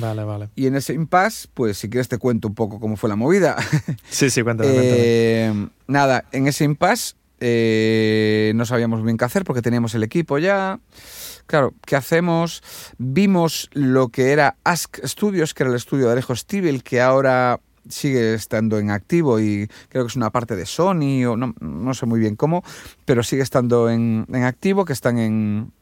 [0.00, 0.48] Vale, vale.
[0.54, 3.56] Y en ese impasse, pues si quieres te cuento un poco cómo fue la movida.
[4.10, 4.70] Sí, sí, cuéntame.
[4.74, 10.38] eh, nada, en ese impasse eh, no sabíamos bien qué hacer porque teníamos el equipo
[10.38, 10.78] ya.
[11.46, 12.62] Claro, ¿qué hacemos?
[12.98, 17.60] Vimos lo que era Ask Studios, que era el estudio de Alejo Stivel, que ahora
[17.88, 21.94] sigue estando en activo y creo que es una parte de Sony o no, no
[21.94, 22.62] sé muy bien cómo,
[23.04, 25.72] pero sigue estando en, en activo, que están en,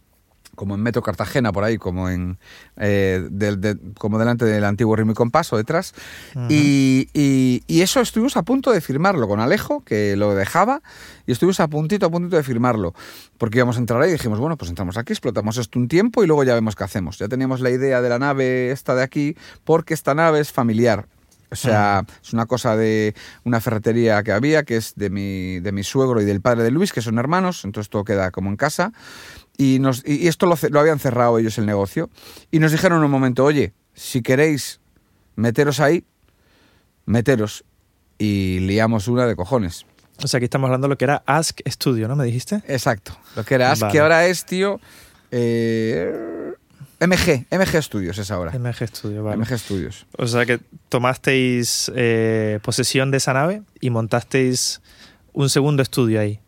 [0.54, 2.38] como en Metro Cartagena, por ahí, como en
[2.76, 3.28] eh,
[3.98, 5.94] como delante del antiguo Ritmo y Compás o detrás.
[6.48, 10.82] y, y, eso estuvimos a punto de firmarlo con Alejo, que lo dejaba,
[11.26, 12.94] y estuvimos a puntito, a puntito de firmarlo.
[13.38, 16.22] Porque íbamos a entrar ahí y dijimos, bueno, pues entramos aquí, explotamos esto un tiempo
[16.22, 17.18] y luego ya vemos qué hacemos.
[17.18, 21.06] Ya teníamos la idea de la nave esta de aquí, porque esta nave es familiar.
[21.52, 25.72] O sea, es una cosa de una ferretería que había, que es de mi, de
[25.72, 28.56] mi suegro y del padre de Luis, que son hermanos, entonces todo queda como en
[28.56, 28.92] casa.
[29.60, 32.08] Y, nos, y esto lo, lo, habían cerrado ellos el negocio.
[32.50, 34.80] Y nos dijeron en un momento, oye, si queréis
[35.36, 36.02] meteros ahí,
[37.04, 37.62] meteros.
[38.16, 39.84] Y liamos una de cojones.
[40.24, 42.16] O sea, aquí estamos hablando de lo que era Ask Studio, ¿no?
[42.16, 42.62] ¿Me dijiste?
[42.68, 43.14] Exacto.
[43.36, 44.80] Lo que era Ask, que ahora es, tío...
[45.30, 46.54] Eh,
[46.98, 48.58] MG, MG Studios es ahora.
[48.58, 49.36] MG Studios, vale.
[49.36, 50.06] MG Studios.
[50.16, 54.80] O sea que tomasteis eh, posesión de esa nave y montasteis
[55.34, 56.40] un segundo estudio ahí.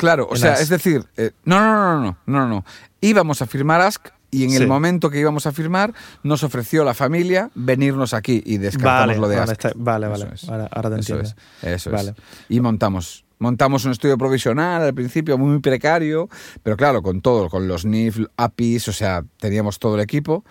[0.00, 2.64] Claro, o sea, es decir, eh, no, no, no, no, no, no,
[3.02, 6.94] Íbamos a firmar Ask y en el momento que íbamos a firmar nos ofreció la
[6.94, 9.72] familia venirnos aquí y descartamos lo de Ask.
[9.74, 10.26] Vale, vale,
[10.70, 11.24] ahora, te entiendo.
[11.24, 12.14] Es, eso es.
[12.48, 13.26] Y montamos.
[13.38, 16.28] Montamos un estudio provisional al principio, muy precario,
[16.62, 20.44] pero claro, con todo, con los NIF, APIs, o sea, teníamos todo el equipo.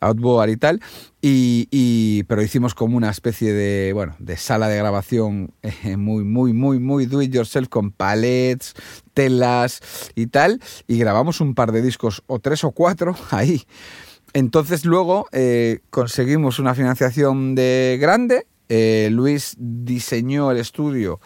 [0.00, 0.80] Outboard y tal,
[1.20, 6.52] y, pero hicimos como una especie de, bueno, de sala de grabación eh, muy, muy,
[6.52, 8.74] muy, muy do it yourself con palets,
[9.14, 9.80] telas
[10.14, 13.62] y tal, y grabamos un par de discos, o tres o cuatro, ahí.
[14.32, 21.20] Entonces luego eh, conseguimos una financiación de grande, eh, Luis diseñó el estudio,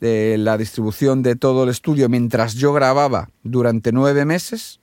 [0.00, 4.80] la distribución de todo el estudio mientras yo grababa durante nueve meses,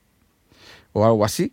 [0.92, 1.52] o algo así,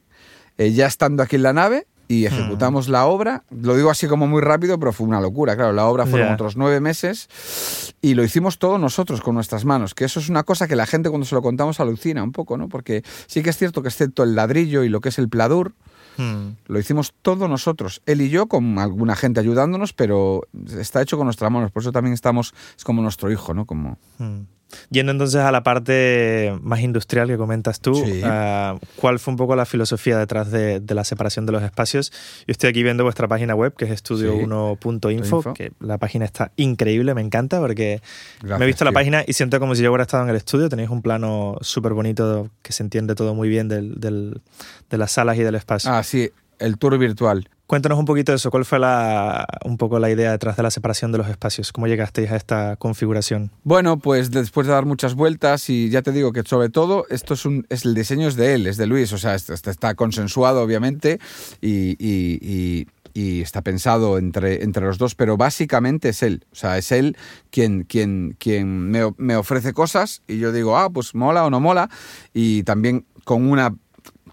[0.58, 3.44] eh, ya estando aquí en la nave y ejecutamos la obra.
[3.50, 5.56] Lo digo así como muy rápido, pero fue una locura.
[5.56, 9.94] Claro, la obra fueron otros nueve meses y lo hicimos todos nosotros con nuestras manos,
[9.94, 12.58] que eso es una cosa que la gente cuando se lo contamos alucina un poco,
[12.58, 12.70] ¿no?
[12.70, 15.74] Porque sí que es cierto que excepto el ladrillo y lo que es el pladur,
[16.18, 16.56] Hmm.
[16.66, 20.42] Lo hicimos todos nosotros, él y yo, con alguna gente ayudándonos, pero
[20.78, 23.66] está hecho con nuestras manos, por eso también estamos, es como nuestro hijo, ¿no?
[23.66, 23.98] Como...
[24.18, 24.42] Hmm.
[24.90, 29.56] Yendo entonces a la parte más industrial que comentas tú, ah, ¿cuál fue un poco
[29.56, 32.12] la filosofía detrás de, la separación de los espacios?
[32.46, 37.14] Yo estoy aquí viendo vuestra página web, que es estudio1.info, que la página está increíble,
[37.14, 38.02] me encanta, porque
[38.44, 40.70] me he visto la página y siento como si yo hubiera estado en el estudio.
[40.70, 45.44] Tenéis un plano súper bonito que se entiende todo muy bien de las salas y
[45.44, 45.92] del espacio.
[45.92, 47.50] Ah, sí, el tour virtual.
[47.68, 48.50] Cuéntanos un poquito de eso.
[48.50, 51.74] ¿Cuál fue la, un poco la idea detrás de la separación de los espacios?
[51.74, 53.52] ¿Cómo llegasteis a esta configuración?
[53.66, 57.34] Bueno, pues después de dar muchas vueltas y ya te digo que sobre todo esto
[57.34, 60.62] es, un, es el diseño es de él, es de Luis, o sea, está, consensuado
[60.62, 61.20] obviamente
[61.62, 66.46] y, está pensado entre, entre los dos, pero básicamente es él.
[66.52, 67.18] O sea, es él
[67.50, 71.60] quien, quien, quien me, me ofrece cosas y yo digo, ah, pues mola o no
[71.60, 71.90] mola.
[72.32, 73.76] Y también con, una,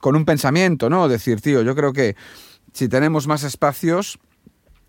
[0.05, 1.09] con un pensamiento, ¿no?
[1.09, 2.15] Decir, tío, yo creo que
[2.75, 4.19] si tenemos más espacios,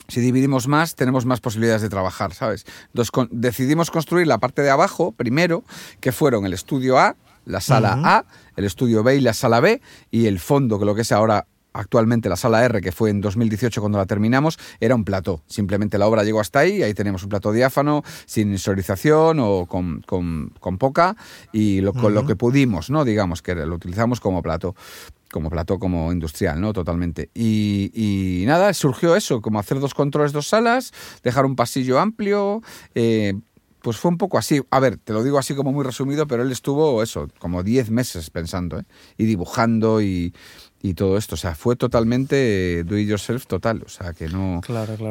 [0.10, 2.66] si dividimos más, tenemos más posibilidades de trabajar, ¿sabes?
[2.88, 5.64] Entonces decidimos construir la parte de abajo primero,
[6.02, 8.26] que fueron el estudio A, la sala A,
[8.58, 11.48] el estudio B y la sala B, y el fondo, que lo que es ahora
[11.76, 15.44] actualmente la sala R, que fue en 2018 cuando la terminamos, era un plató.
[15.48, 20.02] Simplemente la obra llegó hasta ahí, ahí tenemos un plató diáfano, sin insonorización o con,
[20.80, 21.16] poca,
[21.52, 23.06] y lo, con lo que pudimos, ¿no?
[23.06, 24.76] Digamos que lo utilizamos como plató
[25.32, 26.72] como plató como industrial, ¿no?
[26.72, 27.30] Totalmente.
[27.34, 32.62] Y, nada, surgió eso, como hacer dos controles, dos salas, dejar un pasillo amplio.
[32.94, 33.34] Eh,
[33.86, 34.64] pues fue un poco así.
[34.72, 37.92] A ver, te lo digo así como muy resumido, pero él estuvo eso, como 10
[37.92, 38.84] meses pensando, ¿eh?
[39.16, 40.34] Y dibujando y,
[40.94, 41.36] todo esto.
[41.36, 43.84] O sea, fue totalmente do it yourself total.
[43.86, 44.62] O sea, que no,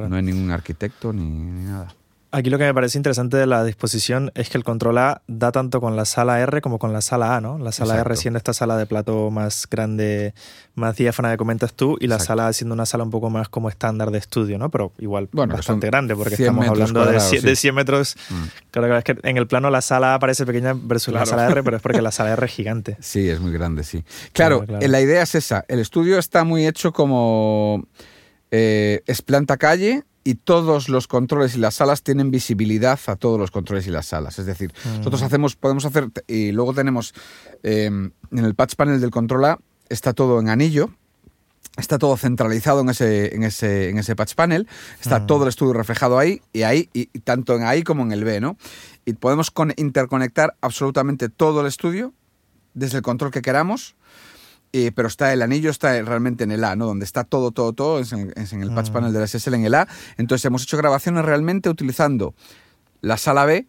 [0.09, 1.25] no hay ningún arquitecto ni
[1.65, 1.95] nada.
[2.35, 5.53] Aquí lo que me parece interesante de la disposición es que el control A da
[5.53, 7.59] tanto con la sala R como con la sala A, ¿no?
[7.59, 10.35] La sala R siendo esta sala de plato más grande,
[10.75, 13.49] más diáfana que comentas tú, y la sala A siendo una sala un poco más
[13.49, 14.69] como estándar de estudio, ¿no?
[14.69, 18.17] Pero igual bastante grande, porque estamos hablando de, 100 metros.
[18.29, 18.43] Mm.
[18.73, 21.63] Claro, es que en el plano la sala A parece pequeña versus la sala R,
[21.63, 22.97] pero es porque la sala R es gigante.
[22.99, 24.03] Sí, es muy grande, sí.
[24.33, 25.65] Claro, la idea es esa.
[25.69, 27.87] El estudio está muy hecho como...
[28.51, 33.39] Eh, es planta calle, y todos los controles y las salas tienen visibilidad a todos
[33.39, 34.39] los controles y las salas.
[34.39, 37.15] Es decir, nosotros hacemos, podemos hacer, y luego tenemos
[37.63, 39.59] em, en el patch panel del control A,
[39.91, 40.91] está todo en anillo,
[41.77, 44.67] está todo centralizado en ese, en ese, en ese patch panel,
[45.01, 45.27] está mm.
[45.27, 48.41] todo el estudio reflejado ahí, y ahí, y, tanto en ahí como en el B,
[48.41, 48.57] ¿no?
[49.05, 52.15] Y podemos interconectar absolutamente todo el estudio
[52.73, 53.95] desde el control que queramos
[54.77, 56.87] eh, pero está el anillo está realmente en el A, ¿no?
[56.87, 58.93] Donde está todo, todo, todo, es en, el patch mm.
[58.93, 59.87] panel de la SSL en el A.
[60.17, 62.35] Entonces hemos hecho grabaciones realmente utilizando
[63.01, 63.69] la sala B,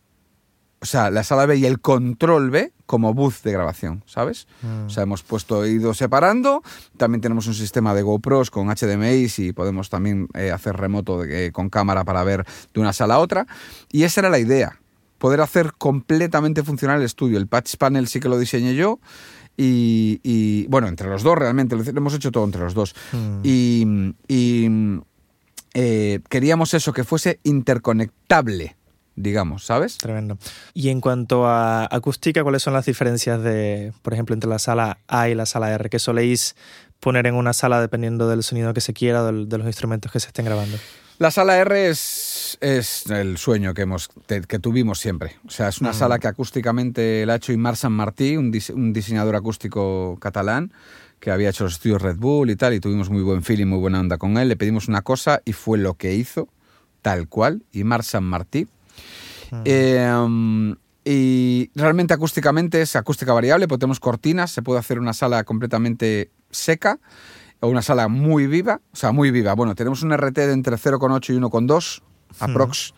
[0.82, 4.48] o sea, la sala B y el control B como booth de grabación, ¿sabes?
[4.88, 5.08] O sea, mm.
[5.08, 6.63] hemos puesto, ido separando,
[6.98, 11.52] también tenemos un sistema de GoPros con HDMI y podemos también eh, hacer remoto eh,
[11.52, 13.46] con cámara para ver de una sala a otra.
[13.91, 14.80] Y esa era la idea,
[15.20, 17.38] poder hacer completamente funcional el estudio.
[17.38, 19.00] El patch panel sí que lo diseñé yo
[19.58, 22.96] y, bueno, entre los dos realmente, lo hemos hecho todo entre los dos.
[23.12, 23.39] Hmm.
[23.44, 25.02] Y,
[25.74, 28.76] eh, queríamos eso, que fuese interconectable
[29.18, 29.98] digamos, ¿sabes?
[29.98, 30.38] Tremendo.
[30.74, 34.98] Y en cuanto a acústica, ¿cuáles son las diferencias de, por ejemplo, entre la sala
[35.08, 35.89] A y la sala R?
[35.89, 36.58] ¿Qué soléis
[37.00, 40.28] poner en una sala dependiendo del sonido que se quiera, de los instrumentos que se
[40.28, 40.78] estén grabando?
[41.17, 44.10] La sala R es, es el sueño que, hemos,
[44.47, 45.38] que tuvimos siempre.
[45.47, 45.95] O sea, es una mm.
[45.95, 50.73] sala que acústicamente la ha hecho Imar San Martí, un, diseñador acústico catalán
[51.21, 53.80] que había hecho los estudios Red Bull y tal, y tuvimos muy buen feeling, muy
[53.80, 54.49] buena onda con él.
[54.49, 56.49] Le pedimos una cosa y fue lo que hizo,
[57.01, 58.67] tal cual, Imar San Martí.
[59.51, 59.62] Mm.
[59.63, 60.75] Em,
[61.06, 66.32] y realmente acústicamente es acústica variable, porque tenemos cortinas, se puede hacer una sala completamente
[66.51, 66.99] seca
[67.67, 69.54] una sala muy viva, o sea, muy viva.
[69.54, 72.01] Bueno, tenemos un RT de entre 0,8 y 1,2,
[72.39, 72.93] aprox.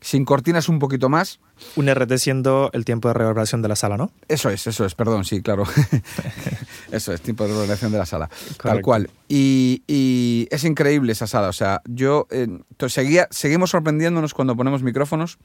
[0.00, 1.40] Sin cortinas un poquito más.
[1.74, 4.12] Un RT siendo el tiempo de reverberación de la sala, ¿no?
[4.28, 5.64] Eso es, eso es, perdón, sí, claro.
[6.92, 8.30] eso es, tiempo de reverberación de la sala.
[8.62, 9.10] Tal cual.
[9.28, 11.48] Y, es increíble esa sala.
[11.48, 12.46] O sea, yo eh,
[12.86, 15.38] seguía, seguimos sorprendiéndonos cuando ponemos micrófonos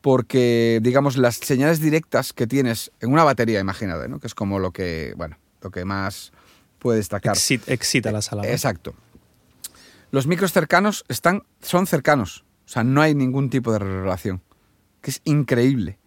[0.00, 4.20] porque, digamos, las señales directas que tienes en una batería, imagínate, ¿no?
[4.20, 6.32] Que es como lo que, bueno, lo que más
[6.82, 7.36] puede destacar.
[7.66, 8.46] excita la sala.
[8.46, 8.94] Exacto.
[10.10, 14.42] Los micros cercanos están, son cercanos, o sea, no hay ningún tipo de relación,
[15.00, 15.98] que es increíble.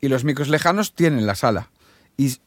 [0.00, 1.70] Y los micros lejanos tienen la sala.
[2.16, 2.38] Y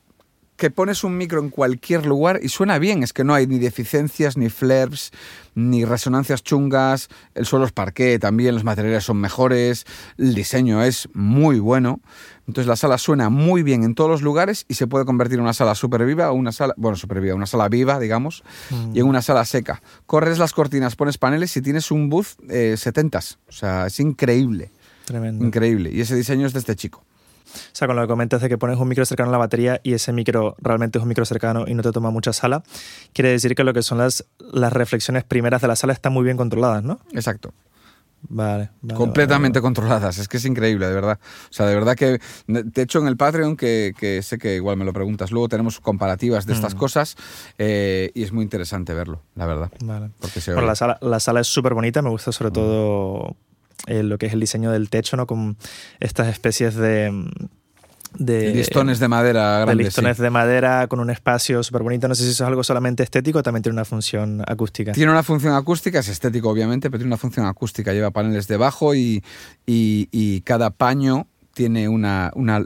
[0.60, 3.02] que pones un micro en cualquier lugar y suena bien.
[3.02, 5.12] Es que no hay ni deficiencias, ni flares,
[5.56, 7.08] ni resonancias chungas.
[7.34, 9.86] El suelo es parqué también, los materiales son mejores,
[10.18, 12.02] el diseño es muy bueno.
[12.48, 15.44] Entonces la sala suena muy bien en todos los lugares y se puede convertir en
[15.44, 18.96] una sala super viva o una sala, bueno, super viva, una sala viva, digamos, Mm.
[18.96, 19.82] y en una sala seca.
[20.06, 23.38] Corres las cortinas, pones paneles y tienes un booth eh, 70s.
[23.48, 24.72] O sea, es increíble,
[25.06, 25.46] Tremendo.
[25.46, 25.92] increíble.
[25.94, 27.04] Y ese diseño es de este chico.
[27.54, 29.80] O sea, con lo que comentas de que pones un micro cercano a la batería
[29.84, 32.64] y ese micro realmente es un micro cercano y no te toma mucha sala,
[33.14, 36.24] quiere decir que lo que son las, las reflexiones primeras de la sala están muy
[36.24, 37.00] bien controladas, ¿no?
[37.14, 37.54] Exacto.
[38.22, 38.70] Vale.
[38.82, 40.18] vale, completamente vale, controladas.
[40.18, 41.20] Es que es increíble, de verdad.
[41.46, 44.76] O sea, de verdad que, de hecho, en el Patreon, que, que sé que igual
[44.76, 46.78] me lo preguntas, luego tenemos comparativas de estas Mm.
[46.78, 47.16] cosas
[47.58, 49.72] eh, y es muy interesante verlo, la verdad.
[49.86, 50.10] vale.
[50.20, 53.38] Porque se Bueno, la sala, la sala es súper bonita, me gusta sobre todo
[53.88, 55.26] eh, lo que es el diseño del techo, ¿no?
[55.28, 55.58] Con
[56.00, 57.12] estas especies de...
[58.18, 59.86] de listones de madera de grandes.
[59.88, 60.24] listones sí.
[60.24, 62.08] de madera con un espacio súper bonito.
[62.08, 64.92] No sé si eso es algo solamente estético o también tiene una función acústica.
[64.94, 67.94] Tiene una función acústica, es estético obviamente, pero tiene una función acústica.
[67.94, 69.24] Lleva paneles debajo y,
[69.66, 72.64] y, y cada paño tiene una, una,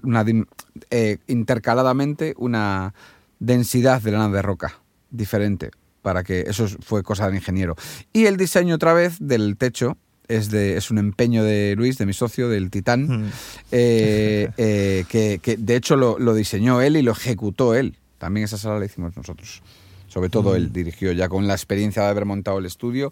[0.91, 2.93] eh, intercaladamente una
[3.39, 5.71] densidad de lana de roca diferente.
[6.01, 7.75] Para que eso es- fue cosa del ingeniero.
[8.11, 9.97] Y el diseño otra vez del techo
[10.35, 13.07] es, de, es un empeño de Luis, de mi socio, del Titán.
[13.07, 13.31] Mm.
[13.71, 17.97] eh, eh, que, que de hecho lo, lo diseñó él y lo ejecutó él.
[18.17, 19.61] También esa sala la hicimos nosotros.
[20.07, 23.11] Sobre todo él dirigió, ya con la experiencia de haber montado el estudio,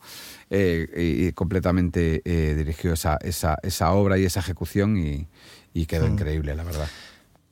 [0.51, 5.27] eh, y, completamente eh, dirigió esa, esa, esa obra y esa ejecución y,
[5.73, 6.11] y quedó Mm.
[6.13, 6.87] increíble, la verdad.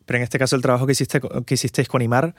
[0.10, 2.34] Pero en este caso el trabajo que, hiciste, que hicisteis con Imar.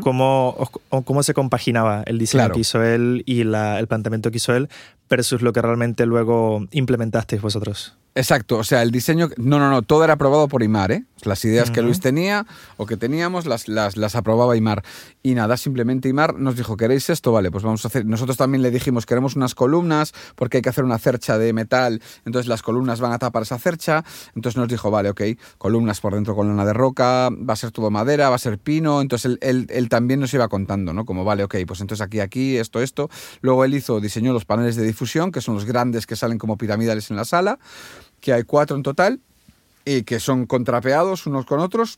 [0.00, 0.54] ¿cómo,
[0.90, 2.54] os- cómo se compaginaba el diseño Claro.
[2.54, 4.68] que hizo él y la- el planteamiento que hizo él
[5.10, 7.96] versus lo que realmente luego implementasteis vosotros?
[8.14, 11.02] Exacto, o sea, el diseño, no, no, no, todo era aprobado por Imar, ¿eh?
[11.26, 11.82] Las ideas que.
[11.82, 14.82] Luis tenía o que teníamos las, las, las aprobaba Imar.
[15.22, 17.32] Y nada, simplemente Imar nos dijo, ¿queréis esto?
[17.32, 18.04] Vale, pues vamos a hacer.
[18.06, 22.00] Nosotros también le dijimos, queremos unas columnas porque hay que hacer una cercha de metal,
[22.24, 24.04] entonces las columnas van a tapar esa cercha.
[24.34, 25.22] Entonces nos dijo, vale, ok,
[25.58, 28.58] columnas por dentro con lana de roca, va a ser todo madera, va a ser
[28.58, 29.00] pino.
[29.00, 31.04] Entonces él, él- él también nos iba contando, ¿no?
[31.04, 33.08] Como, vale, ok, pues entonces aquí, aquí, esto, esto.
[33.40, 36.56] Luego él hizo, diseñó los paneles de difusión, que son los grandes que salen como
[36.56, 37.58] piramidales en la sala
[38.20, 39.20] que hay cuatro en total
[39.86, 41.96] y que son contrapeados unos con otros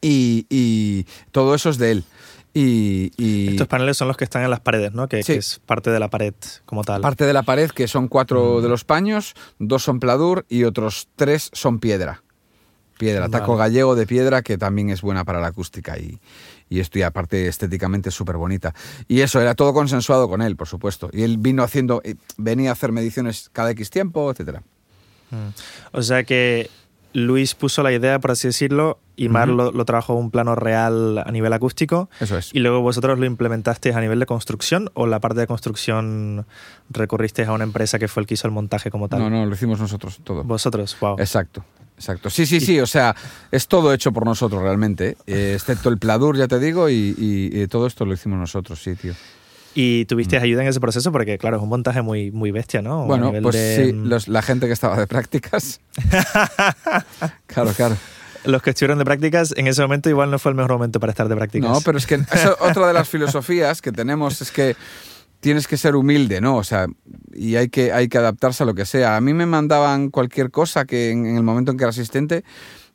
[0.00, 2.04] y, y todo eso es de él.
[2.52, 5.08] Y, y Estos paneles son los que están en las paredes, ¿no?
[5.08, 5.32] Que, Sí.
[5.32, 7.00] que es parte de la pared como tal.
[7.00, 11.08] parte de la pared, que son cuatro de los paños, dos son pladur y otros
[11.16, 12.22] tres son piedra.
[12.96, 13.70] Piedra, taco Vale.
[13.70, 16.20] gallego de piedra que también es buena para la acústica y,
[16.68, 18.72] y esto y aparte estéticamente es súper bonita.
[19.08, 21.10] Y eso, era todo consensuado con él, por supuesto.
[21.12, 24.62] Y él vino haciendo, eh, venía a hacer mediciones cada X tiempo, etcétera.
[25.32, 25.48] Mm.
[25.90, 26.70] O sea que
[27.14, 31.18] Luis puso la idea, por así decirlo, y Mar lo, lo a un plano real
[31.18, 32.10] a nivel acústico.
[32.20, 32.50] Eso es.
[32.52, 36.44] Y luego vosotros lo implementasteis a nivel de construcción o la parte de construcción
[36.90, 39.20] recurristeis a una empresa que fue el que hizo el montaje como tal.
[39.20, 40.42] No, no, lo hicimos nosotros todo.
[40.44, 41.16] Vosotros, wow.
[41.20, 41.64] Exacto,
[41.96, 42.30] exacto.
[42.30, 43.14] Sí, sí, sí, o sea,
[43.52, 47.62] es todo hecho por nosotros realmente, eh, excepto el pladur, ya te digo, y, y-
[47.62, 49.14] y todo esto lo hicimos nosotros, sí, tío.
[49.74, 53.04] Y tuvisteis ayuda en ese proceso porque, claro, es un montaje muy, muy bestia, ¿no?
[53.04, 53.06] Mm.
[53.08, 55.80] Bueno, pues de- sí, los- la gente que estaba de prácticas.
[57.46, 57.96] claro, claro.
[58.44, 61.10] Los que estuvieron de prácticas, en ese momento igual no fue el mejor momento para
[61.10, 61.70] estar de prácticas.
[61.70, 64.76] No, pero es que eso- otra de las filosofías que tenemos es que
[65.40, 66.56] tienes que ser humilde, ¿no?
[66.56, 66.86] O sea,
[67.34, 69.16] y hay que, hay que adaptarse a lo que sea.
[69.16, 72.44] A mí me mandaban cualquier cosa que en, en el momento en que era asistente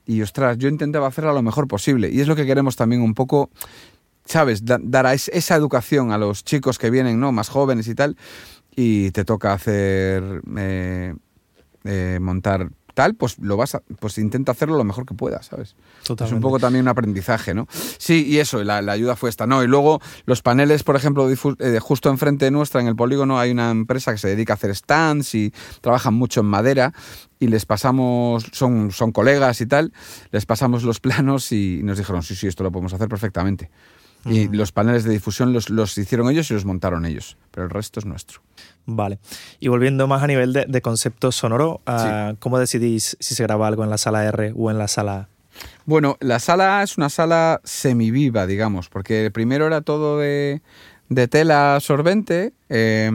[0.05, 2.09] y, ostras, yo intentaba hacerla lo mejor posible.
[2.11, 3.49] Y es lo que queremos también un poco,
[4.29, 4.63] ¿sabes?
[4.63, 7.31] Da- dar a es- esa educación a los chicos que vienen, ¿no?
[7.31, 8.15] Más jóvenes y tal.
[8.75, 11.13] Y te toca hacer, eh,
[11.83, 15.69] eh, montar tal, pues lo vas a, pues intenta hacerlo lo mejor que puedas, ¿sabes?
[15.69, 16.35] Es Totalmente.
[16.35, 17.65] un poco también un aprendizaje, ¿no?
[17.97, 19.63] Sí, y eso, la, la ayuda fue esta, ¿no?
[19.63, 23.39] Y luego los paneles, por ejemplo, difu- eh, justo enfrente de nuestra, en el polígono,
[23.39, 26.93] hay una empresa que se dedica a hacer stands y trabajan mucho en madera
[27.39, 29.93] y les pasamos, son, son colegas y tal,
[30.31, 33.69] les pasamos los planos y nos dijeron, sí, sí, esto lo podemos hacer perfectamente.
[34.25, 37.69] Y los paneles de difusión los, los hicieron ellos y los montaron ellos, pero el
[37.69, 38.41] resto es nuestro.
[38.86, 39.19] Vale.
[39.60, 43.67] Y volviendo más a nivel de, de concepto sonoro, ah, ¿cómo decidís si se graba
[43.67, 45.27] algo en la sala R o en la sala A?
[45.86, 50.62] Bueno, la sala es una sala semiviva, digamos, porque primero era todo de,
[51.08, 53.12] de tela absorbente, eh,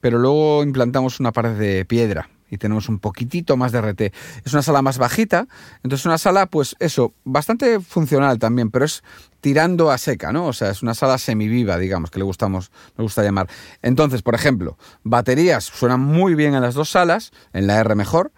[0.00, 4.00] pero luego implantamos una pared de piedra y tenemos un poquitito más de RT.
[4.44, 5.46] Es una sala más bajita,
[5.82, 9.02] entonces una sala, pues eso, bastante funcional también, pero es
[9.40, 10.46] tirando a seca, ¿no?
[10.46, 13.48] O sea, es una sala semiviva, digamos, que le gustamos, nos gusta llamar.
[13.82, 18.32] Entonces, por ejemplo, baterías suenan muy bien en las dos salas, en la R mejor,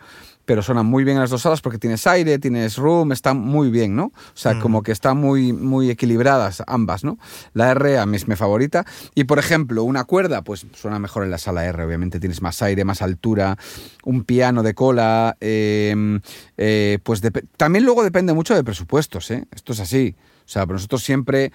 [0.50, 3.70] pero suenan muy bien en las dos salas porque tienes aire, tienes room, están muy
[3.70, 4.06] bien, ¿no?
[4.06, 7.18] O sea, como que están muy, muy equilibradas ambas, ¿no?
[7.54, 8.84] La R a mí es mi favorita.
[9.14, 12.62] Y por ejemplo, una cuerda, pues suena mejor en la sala R, obviamente tienes más
[12.62, 13.56] aire, más altura,
[14.02, 16.20] un piano de cola, em,
[16.56, 17.22] eh, pues
[17.56, 19.46] también luego depende mucho de presupuestos, ¿eh?
[19.54, 20.16] Esto es así.
[20.18, 21.52] O sea, nosotros siempre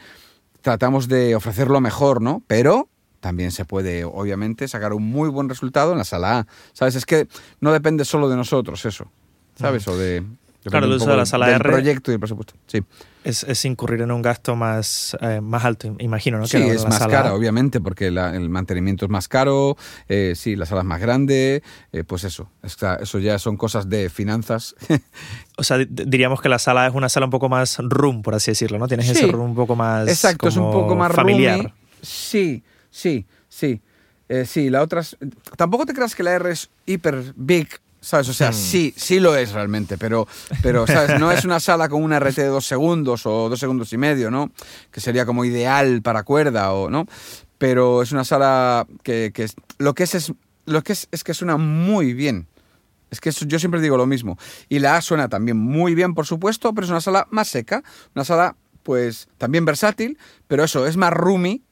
[0.62, 2.44] tratamos de ofrecer lo mejor, ¿no?
[2.48, 2.88] Pero
[3.26, 6.48] también se puede, obviamente, sacar un muy buen resultado en la sala A.
[6.74, 6.94] ¿Sabes?
[6.94, 7.28] Es que
[7.60, 9.08] no depende solo de nosotros eso,
[9.56, 9.88] ¿sabes?
[9.88, 10.24] O de...
[10.64, 12.54] Claro, el uso de la sala del R proyecto y el presupuesto.
[12.68, 12.84] Sí.
[13.24, 16.46] Es, incurrir en un gasto más, eh, más alto, imagino, ¿no?
[16.46, 19.76] Sí, es más cara, obviamente, porque el mantenimiento es más caro,
[20.08, 24.10] eh, sí, la sala es más grande, eh, pues eso, eso ya son cosas de
[24.10, 24.76] finanzas.
[25.58, 28.52] o sea, diríamos que la sala es una sala un poco más room, por así
[28.52, 28.88] decirlo, ¿no?
[28.88, 31.74] Tienes ese room un poco más Exacto, es un poco más familiar.
[32.04, 32.64] Sí,
[32.96, 33.82] sí, sí.
[34.46, 35.18] sí, la otra es,
[35.58, 37.68] Tampoco te creas que la R es hiper big,
[38.06, 38.30] ¿Sabes?
[38.30, 38.54] O sea, hmm.
[38.54, 40.28] sí, sí lo es realmente, pero,
[40.62, 41.20] pero ¿sabes?
[41.20, 44.30] No es una sala con una RT de dos segundos o dos segundos y medio,
[44.30, 44.52] ¿no?
[44.92, 47.08] Que sería como ideal para cuerda, o, ¿no?
[47.58, 50.34] Pero es una sala que, que lo que es, es
[50.66, 52.46] lo que es, es que suena muy bien.
[53.10, 54.38] Es que yo siempre digo lo mismo.
[54.70, 57.84] Y la A suena también muy bien, por supuesto, pero es una sala más seca,
[58.14, 61.64] una sala, pues, también versátil, pero eso, es más roomy,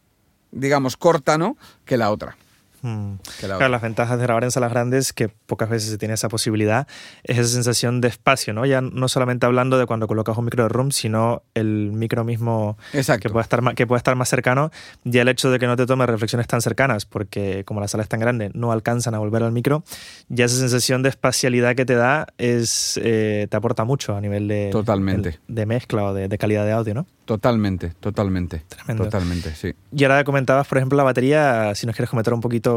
[0.53, 1.57] digamos, corta, ¿no?
[1.85, 2.37] Que la otra.
[2.83, 3.15] Mm.
[3.39, 6.85] Claro, las ventajas de grabar en salas grandes, que pocas veces se tiene esa posibilidad,
[7.23, 8.65] es esa sensación de espacio, ¿no?
[8.65, 12.77] Ya no solamente hablando de cuando colocas un micro de room, sino el micro mismo
[12.91, 14.69] que puede, estar más, que puede estar más cercano,
[15.05, 18.03] ya el hecho de que no te tome reflexiones tan cercanas, porque como la sala
[18.03, 19.85] es tan grande, no alcanzan a volver al micro,
[20.27, 24.49] ya esa sensación de espacialidad que te da es eh, te aporta mucho a nivel
[24.49, 25.39] de, Totalmente.
[25.47, 27.07] de, mezcla o de, de calidad de audio, ¿no?
[27.25, 28.63] Totalmente, totalmente.
[28.67, 29.05] Tremendo.
[29.05, 29.73] Totalmente, sí.
[29.95, 32.72] Y ahora comentabas, por ejemplo, la batería, si nos quieres comentar un poquito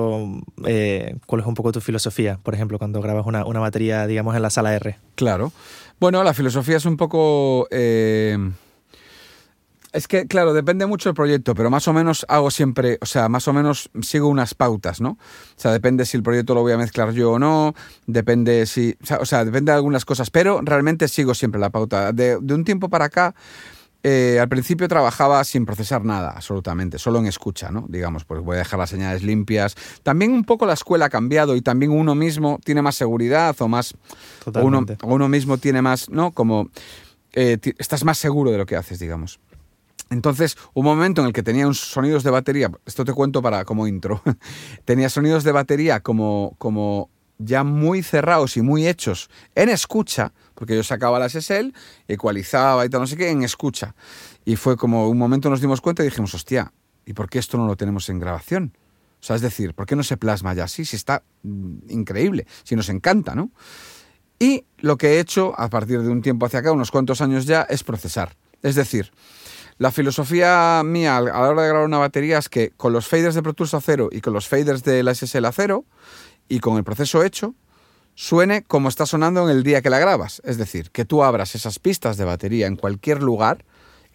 [0.64, 4.42] eh, cuál es un poco tu filosofía, por ejemplo, cuando grabas una, batería, digamos, en
[4.42, 4.98] la sala R.
[5.14, 5.52] Claro.
[6.00, 7.66] Bueno, la filosofía es un poco...
[7.70, 8.36] Eh,
[9.92, 13.30] es que, claro, depende mucho del proyecto, pero más o menos hago siempre, o sea,
[13.30, 15.10] más o menos sigo unas pautas, ¿no?
[15.10, 15.18] O
[15.56, 17.74] sea, depende si el proyecto lo voy a mezclar yo o no,
[18.06, 22.12] depende si, o sea, depende de algunas cosas, pero realmente sigo siempre la pauta.
[22.12, 23.34] de un tiempo para acá
[24.08, 27.86] eh, al principio trabajaba sin procesar nada, absolutamente, solo en escucha, ¿no?
[27.88, 29.74] Digamos, pues voy a dejar las señales limpias.
[30.04, 33.66] También un poco la escuela ha cambiado y también uno mismo tiene más seguridad o
[33.66, 33.94] más...
[34.62, 36.30] Uno, uno mismo tiene más, ¿no?
[36.30, 36.70] Como...
[37.32, 39.40] Eh, estás más seguro de lo que haces, digamos.
[40.08, 43.64] Entonces, un momento en el que tenía unos sonidos de batería, esto te cuento para
[43.64, 44.22] como intro,
[44.84, 50.74] tenía sonidos de batería como, como ya muy cerrados y muy hechos en escucha, porque
[50.74, 51.72] yo sacaba las SSL,
[52.08, 53.94] ecualizaba y tal, no sé qué, en escucha.
[54.44, 56.72] Y fue como un momento nos dimos cuenta y dijimos, hostia,
[57.04, 58.76] ¿y por qué esto no lo tenemos en grabación?
[59.20, 60.84] O sea, es decir, ¿por qué no se plasma ya así?
[60.84, 63.50] Si está mm, increíble, si nos encanta, ¿no?
[64.38, 67.46] Y lo que he hecho a partir de un tiempo hacia acá, unos cuantos años
[67.46, 68.36] ya, es procesar.
[68.62, 69.10] Es decir,
[69.78, 73.34] la filosofía mía a la hora de grabar una batería es que con los faders
[73.34, 75.84] de Pro Tools a cero y con los faders de la SSL a cero
[76.48, 77.54] y con el proceso hecho,
[78.14, 80.40] suene como está sonando en el día que la grabas.
[80.44, 83.64] Es decir, que tú abras esas pistas de batería en cualquier lugar,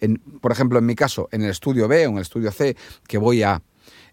[0.00, 2.76] en, por ejemplo, en mi caso, en el estudio B o en el estudio C,
[3.06, 3.62] que voy a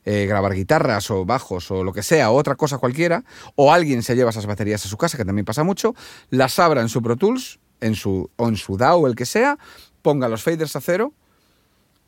[0.05, 3.23] eh, grabar guitarras o bajos o lo que sea, o otra cosa cualquiera,
[3.55, 5.95] o alguien se lleva esas baterías a su casa, que también pasa mucho,
[6.29, 9.57] las abra en su Pro Tools en su, o en su DAW, el que sea,
[10.01, 11.13] ponga los faders a cero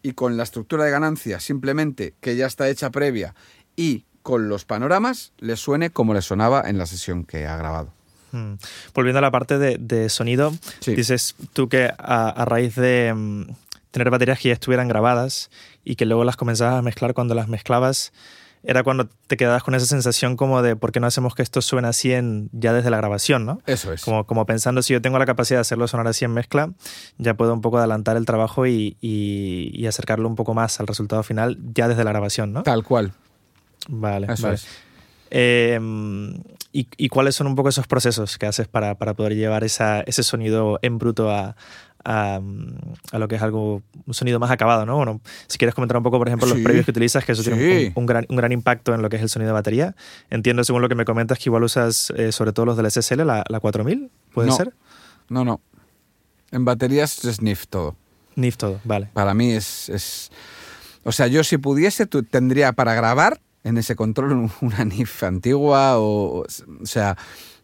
[0.01, 3.35] y con la estructura de ganancia simplemente que ya está hecha previa
[3.75, 7.91] y con los panoramas le suene como le sonaba en la sesión que ha grabado.
[8.31, 8.55] Hmm.
[8.93, 10.53] Volviendo a la parte de, sonido,
[10.85, 13.43] dices tú que a, raíz de mm,
[13.91, 15.49] tener baterías que ya estuvieran grabadas
[15.83, 18.13] y que luego las comenzabas a mezclar cuando las mezclabas,
[18.63, 21.61] era cuando te quedabas con esa sensación como de por qué no hacemos que esto
[21.61, 23.59] suene así en, ya desde la grabación, ¿no?
[23.65, 24.03] Eso es.
[24.03, 26.71] Como, como pensando, si yo tengo la capacidad de hacerlo sonar así en mezcla,
[27.17, 31.23] ya puedo un poco adelantar el trabajo y, y acercarlo un poco más al resultado
[31.23, 32.63] final ya desde la grabación, ¿no?
[32.63, 33.13] Tal cual.
[33.87, 34.57] Vale, vale.
[35.33, 36.33] Em,
[36.73, 40.97] y, cuáles son un poco esos procesos que haces para, poder llevar ese sonido en
[40.97, 41.55] bruto a,
[43.13, 44.97] lo que es algo, un sonido más acabado, ¿no?
[44.97, 47.93] Bueno, si quieres comentar un poco, por ejemplo, los previos que utilizas, que eso tiene
[47.95, 49.95] un, gran, un, gran, impacto en lo que es el sonido de batería.
[50.29, 53.25] Entiendo, según lo que me comentas, que igual usas eh, sobre todo los del SSL,
[53.25, 54.73] la, la 4000, ¿puede ser?
[55.29, 55.61] No, no.
[56.51, 57.95] En baterías es NIF todo.
[58.35, 59.09] NIF todo, vale.
[59.13, 60.31] Para mí es, es...
[61.03, 66.41] O sea, yo si pudiese, tendría para grabar en ese control una NIF antigua o,
[66.41, 67.17] o sea,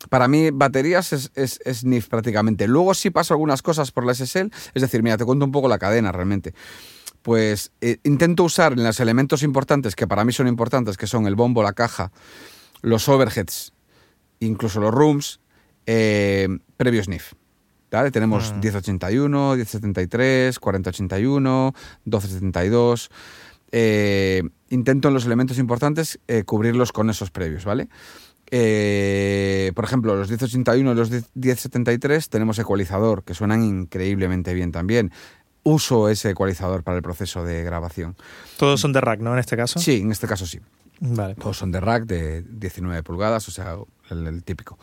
[0.09, 2.67] para mí baterías es, es, NIF prácticamente.
[2.67, 5.67] Luego sí paso algunas cosas por la SSL, es decir, mira, te cuento un poco
[5.67, 6.53] la cadena realmente.
[7.21, 11.27] Pues eh, intento usar en los elementos importantes que para mí son importantes, que son
[11.27, 12.11] el bombo, la caja,
[12.81, 13.73] los overheads,
[14.39, 15.39] incluso los rooms,
[15.87, 17.33] eh, previos NIF.
[17.91, 18.11] ¿vale?
[18.11, 21.73] Tenemos 1081, 1073, 4081,
[22.05, 23.09] 1272.
[23.71, 27.87] Eh, intento en los elementos importantes eh, cubrirlos con esos previos, ¿vale?
[28.49, 35.11] Eh, por ejemplo, los 1081 y los 1073 tenemos ecualizador, que suenan increíblemente bien también.
[35.63, 38.15] Uso ese ecualizador para el proceso de grabación.
[38.57, 39.33] Todos son de rack, ¿no?
[39.33, 39.79] En este caso.
[39.79, 40.59] Sí, en este caso sí.
[40.99, 41.35] Vale.
[41.35, 43.75] Todos son de rack de 19 pulgadas, o sea,
[44.09, 44.77] el, típico.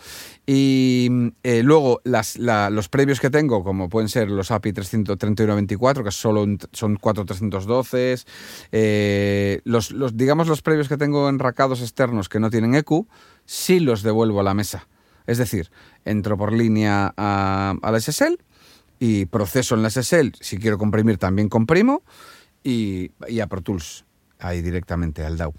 [0.46, 1.08] Y
[1.42, 6.10] eh, luego las, la- los previos que tengo, como pueden ser los API 33124, que
[6.10, 8.16] solo son 4312,
[8.72, 13.06] eh, los, digamos los previos que tengo enracados externos que no tienen EQ,
[13.46, 14.88] sí los devuelvo a la mesa.
[15.26, 15.70] Es decir,
[16.04, 18.36] entro por línea a la SSL
[18.98, 20.32] y proceso en la SSL.
[20.40, 22.02] Si quiero comprimir, también comprimo.
[22.62, 24.04] Y, y a Pro Tools,
[24.38, 25.52] ahí directamente al DAW.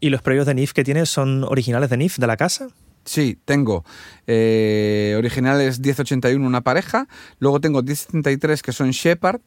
[0.00, 2.68] ¿Y los previos de NIF que tienes son originales de NIF de la casa?
[3.04, 3.84] Sí, tengo
[4.26, 9.40] eh, originales 1081 una pareja, luego tengo 1073 que son Shepard,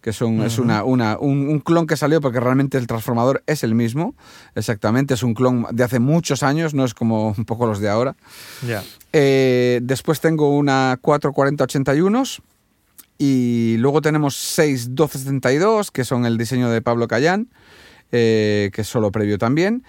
[0.00, 3.64] que son, es una, una, un, un clon que salió porque realmente el transformador es
[3.64, 4.14] el mismo,
[4.54, 7.88] exactamente, es un clon de hace muchos años, no es como un poco los de
[7.88, 8.14] ahora.
[8.64, 8.84] Ya.
[9.12, 12.22] Eh, después tengo una 44081
[13.18, 17.48] y luego tenemos 6 1272 que son el diseño de Pablo Cayán,
[18.12, 19.82] eh, que es solo previo también.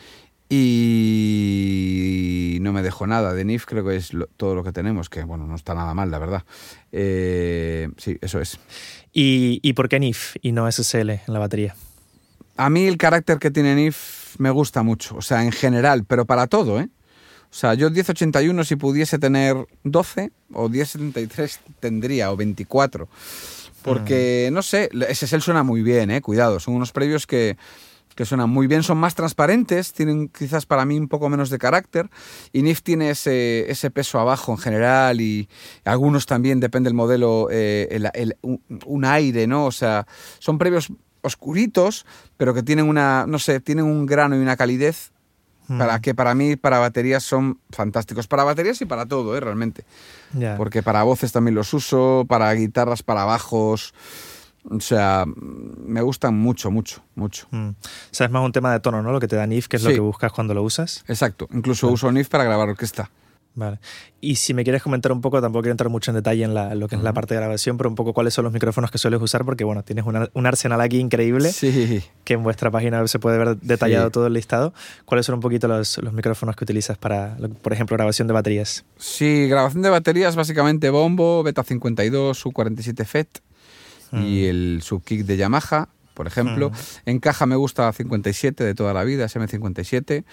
[0.49, 5.09] Y no me dejo nada de NIF, creo que es lo- todo lo que tenemos,
[5.09, 6.43] que bueno, no está nada mal, la verdad.
[6.91, 8.59] Eh, sí, eso es.
[9.13, 11.75] ¿Y, ¿Y por qué NIF y no SSL en la batería?
[12.57, 16.25] A mí el carácter que tiene NIF me gusta mucho, o sea, en general, pero
[16.25, 16.89] para todo, ¿eh?
[17.49, 23.07] O sea, yo 1081 si pudiese tener 12 o 1073 tendría o 24.
[23.83, 26.21] Porque, no sé, SSL suena muy bien, ¿eh?
[26.21, 27.55] Cuidado, son unos previos que,
[28.17, 31.57] que suenan muy bien, son más transparentes, tienen quizás para mí un poco menos de
[31.59, 32.09] carácter.
[32.51, 35.47] Y NIF tiene ese, ese peso abajo en general y
[35.85, 39.65] algunos también, depende del modelo, eh, el- el- un, un aire, ¿no?
[39.67, 40.07] O sea,
[40.39, 40.91] son previos
[41.21, 42.05] oscuritos,
[42.37, 45.11] pero que tienen una, no sé, tienen un grano y una calidez
[45.77, 48.25] para que para mí, para baterías son fantásticos.
[48.25, 49.41] Para baterías y para todo, ¿eh?
[49.41, 49.83] realmente.
[50.57, 53.93] Porque para voces también los uso, para guitarras, para bajos.
[54.69, 57.47] O sea, me gustan mucho, mucho, mucho.
[57.51, 57.69] Mm.
[57.69, 57.75] O
[58.11, 59.11] sea, es más un tema de tono, ¿no?
[59.11, 61.03] Lo que te da NIF, que es lo que buscas cuando lo usas.
[61.07, 61.47] Exacto.
[61.53, 63.09] Incluso uso NIF para grabar orquesta.
[63.55, 63.79] Vale.
[64.21, 66.75] Y si me quieres comentar un poco, tampoco quiero entrar mucho en detalle en, la-
[66.75, 68.99] lo que es la parte de grabación, pero un poco cuáles son los micrófonos que
[68.99, 72.03] sueles usar, porque bueno, tienes una- un arsenal aquí increíble Sí.
[72.23, 74.11] que en vuestra página se puede ver detallado Sí.
[74.11, 74.75] todo el listado.
[75.05, 78.85] ¿Cuáles son un poquito los, los micrófonos que utilizas para, por ejemplo, grabación de baterías?
[78.97, 83.39] Sí, grabación de baterías, básicamente bombo, Beta 52, Su47 FET
[84.13, 86.71] y el subkick de Yamaha, por ejemplo.
[87.05, 90.23] En caja me gusta 57 de toda la vida, SM57.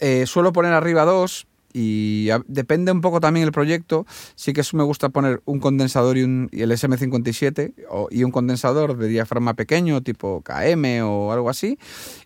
[0.00, 4.06] Eh, suelo poner arriba dos y a- depende un poco también el proyecto.
[4.34, 8.30] Sí que me gusta poner un condensador y, un, y el SM57 o- y un
[8.30, 11.78] condensador de diafragma pequeño, tipo KM o algo así.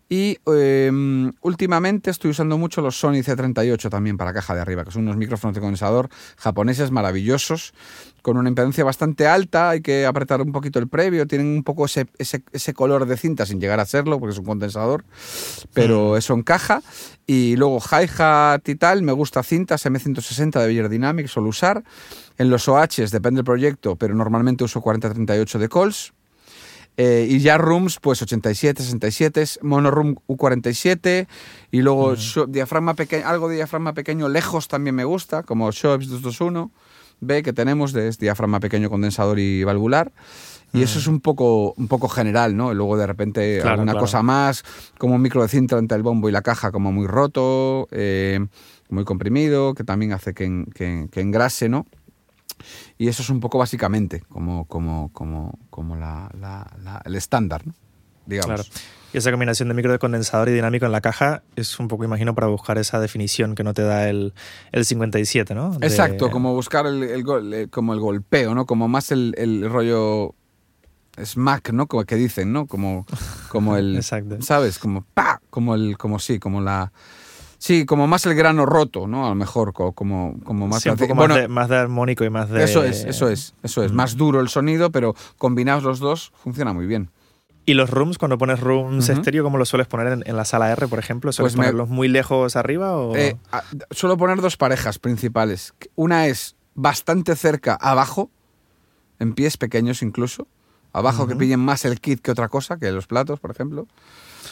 [0.09, 0.91] Y eh,
[1.43, 5.17] últimamente estoy usando mucho los Sony C38 también para caja de arriba, que son unos
[5.17, 7.75] micrófonos de condensador japoneses maravillosos,
[8.23, 11.85] con una impedancia bastante alta, hay que apretar un poquito el previo, tienen un poco
[11.85, 15.05] ese, ese, ese color de cinta sin llegar a serlo, porque es un condensador,
[15.73, 16.83] pero eso encaja.
[17.27, 21.85] Y luego hi-hat y tal, me gusta cintas M160 de Beyer Dynamics, suelo usar.
[22.39, 26.13] En los OHs depende del proyecto, pero normalmente uso 4038 de Coles.
[27.01, 31.29] Eh, y ya rooms, pues 87, 67, monoroom U47
[31.71, 36.09] y luego sho- diafragma pequeño, algo de diafragma pequeño lejos también me gusta, como Shops
[36.09, 36.73] 221
[37.21, 40.11] B que tenemos de es diafragma pequeño condensador y valvular.
[40.73, 42.73] Y eso es un poco, un poco general, ¿no?
[42.73, 44.05] Y luego de repente Claro, alguna claro.
[44.05, 44.65] cosa más,
[44.99, 48.39] como un micro de cinta entre el bombo y la caja, como muy roto, eh,
[48.91, 51.87] muy comprimido, que también hace que, en- que- que engrase, ¿no?
[52.99, 57.67] Y eso es un poco básicamente como, como, como, como la, la- la- el estándar,
[57.67, 57.75] ¿no?
[58.27, 58.47] digamos.
[58.47, 58.63] Claro.
[59.15, 62.05] Y esa combinación de micro de condensador y dinámico en la caja es un poco,
[62.05, 64.35] imagino, para buscar esa definición que no te da el,
[64.73, 65.79] el 57, ¿no?
[65.79, 67.25] De- Exacto, como buscar el, el
[67.55, 68.67] el- como el golpeo, ¿no?
[68.67, 70.35] Como más el, el rollo
[71.23, 71.87] smack, ¿no?
[71.87, 72.67] Como que dicen, ¿no?
[72.67, 73.07] Como,
[73.49, 74.43] como el, Exacto.
[74.43, 74.79] ¿sabes?
[74.79, 76.93] Como pa, como el, como sí, como la,
[77.59, 79.27] sí, como más el grano roto, ¿no?
[79.27, 81.77] A lo mejor, co- como, como más, Sí, un poco bueno, más, de, más de
[81.77, 82.65] armónico y más de...
[82.65, 86.73] eso es, eso es, eso es, más duro el sonido, pero combinados los dos funciona
[86.73, 87.11] muy bien.
[87.67, 89.19] ¿Y los rooms, cuando pones rooms Ujú.
[89.19, 91.33] estéreo, cómo los sueles poner en, en la sala R, por ejemplo?
[91.33, 93.15] ¿Sueles Pues me- ponerlos muy lejos arriba o...?
[93.15, 95.75] Eh, a- suelo poner dos parejas principales.
[95.95, 98.31] Una es bastante cerca abajo,
[99.19, 100.47] en pies pequeños incluso.
[100.95, 103.87] Abajo que pillen más el kit que otra cosa, que los platos, por ejemplo.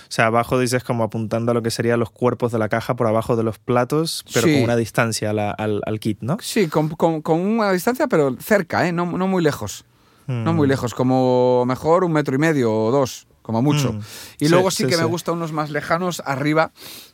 [0.08, 2.96] O sea, abajo dices como apuntando a lo que serían los cuerpos de la caja
[2.96, 4.54] por abajo de los platos, pero Sí.
[4.54, 6.36] con una distancia la- al, al kit, ¿no?
[6.40, 8.92] Sí, con, con- con una distancia, pero cerca, ¿eh?
[8.92, 9.84] No, no muy lejos.
[10.26, 10.56] No Mm.
[10.56, 13.92] muy lejos, como mejor un metro y medio o dos, como mucho.
[13.92, 14.00] Mm.
[14.40, 16.72] Y luego sí, sí, que me gusta unos más lejanos, arriba,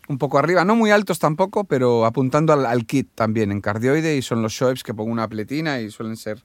[0.08, 4.16] un poco arriba, no muy altos tampoco, pero apuntando al, al kit también en cardioide
[4.16, 6.42] y son los Shoebs que pongo una pletina y suelen ser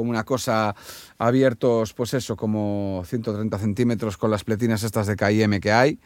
[0.00, 0.74] como una cosa
[1.18, 5.98] abiertos, pues eso, como 130 centímetros con las pletinas estas de KIM que hay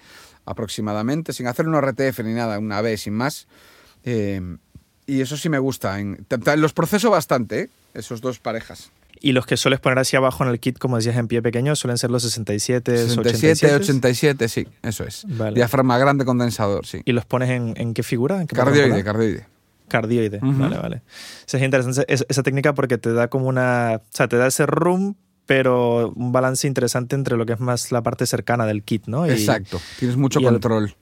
[0.47, 3.47] aproximadamente, sin hacer un RTF ni nada, una B sin más.
[4.03, 4.40] Eh,
[5.07, 6.01] y eso sí me gusta.
[6.01, 6.26] En,
[6.57, 7.70] los proceso bastante, ¿eh?
[7.95, 8.90] esos dos parejas.
[9.20, 11.76] Y los que sueles poner hacia abajo en el kit, como decías, en pie pequeño,
[11.76, 13.74] suelen ser los 67, 67, 87.
[13.76, 15.24] 87, sí, eso es.
[15.28, 15.55] Vale.
[15.55, 17.01] Diafragma grande condensador, sí.
[17.05, 18.40] ¿Y los pones en, en qué figura?
[18.40, 19.54] ¿En qué Cardioide, patrón?
[19.89, 20.39] Cardioide.
[20.43, 21.03] Vale, vale.
[21.47, 23.97] Esa es interesante es- esa técnica porque te da como una.
[24.03, 25.16] O sea, te da ese room,
[25.47, 29.26] pero un balance interesante entre lo que es más la parte cercana del kit, ¿no?
[29.26, 30.95] Y- Exacto, tienes mucho y control.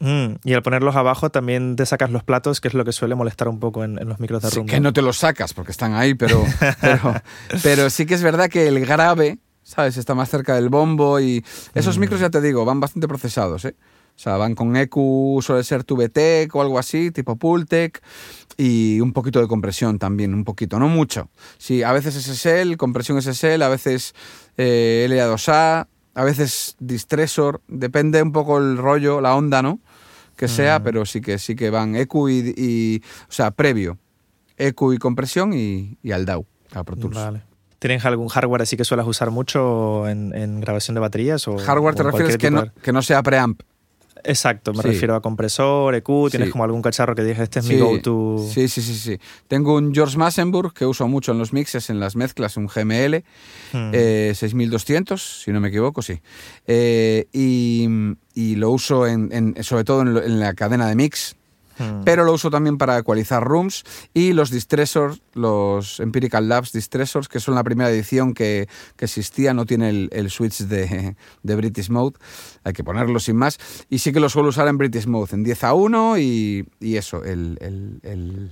[0.00, 3.14] Mm, y al ponerlos abajo también te sacas los platos, que es lo que suele
[3.14, 4.66] molestar un poco en, en los micros de Sí, room.
[4.66, 6.44] que no te los sacas porque están ahí, pero,
[6.80, 7.14] pero,
[7.62, 9.96] pero sí que es verdad que el grave, ¿sabes?
[9.96, 12.00] Está más cerca del bombo y esos Mm.
[12.00, 13.76] micros, ya te digo, van bastante procesados, ¿eh?
[14.16, 18.00] O sea, van con EQ, suele ser Tubetec o algo así, tipo Pultec,
[18.56, 21.28] y un poquito de compresión también, un poquito, no mucho.
[21.58, 24.14] Sí, a veces SSL, compresión SSL, a veces
[24.56, 29.80] eh, LA2A, a veces Distressor, depende un poco el rollo, la onda, ¿no?
[30.36, 33.98] Que sea, pero sí que sí que van EQ y, y- o sea, previo,
[34.58, 37.16] EQ y compresión y, y al DAW, a Pro Tools.
[37.16, 37.42] Vale.
[37.80, 41.46] ¿Tienes algún hardware así que suelas usar mucho en, en grabación de baterías?
[41.48, 43.60] O, Hardware te refieres que no, que no sea preamp.
[44.26, 44.88] Exacto, me Sí.
[44.88, 46.30] refiero a compresor, EQ.
[46.30, 46.52] ¿Tienes Sí.
[46.52, 48.38] como algún cacharro que digas, este es mi go-to?
[48.50, 49.18] Sí, sí, sí, sí.
[49.48, 53.22] Tengo un George Massenburg que uso mucho en los mixes, en las mezclas, un GML,
[53.72, 53.90] Hmm.
[53.92, 56.20] eh, 6200, si no me equivoco, sí.
[56.66, 57.86] Eh, y,
[58.34, 61.36] y lo uso en, en- sobre todo en, lo- en la cadena de mix,
[61.78, 62.02] Hmm.
[62.04, 67.40] pero lo uso también para ecualizar rooms y los distressors, los Empirical Labs distressors, que
[67.40, 71.90] son la primera edición que, que existía, no tiene el, el switch de, de British
[71.90, 72.16] Mode,
[72.62, 73.58] hay que ponerlo sin más,
[73.90, 76.96] y sí que lo suelo usar en British Mode, en 10 a 1 y, y
[76.96, 78.50] eso, el, el- el-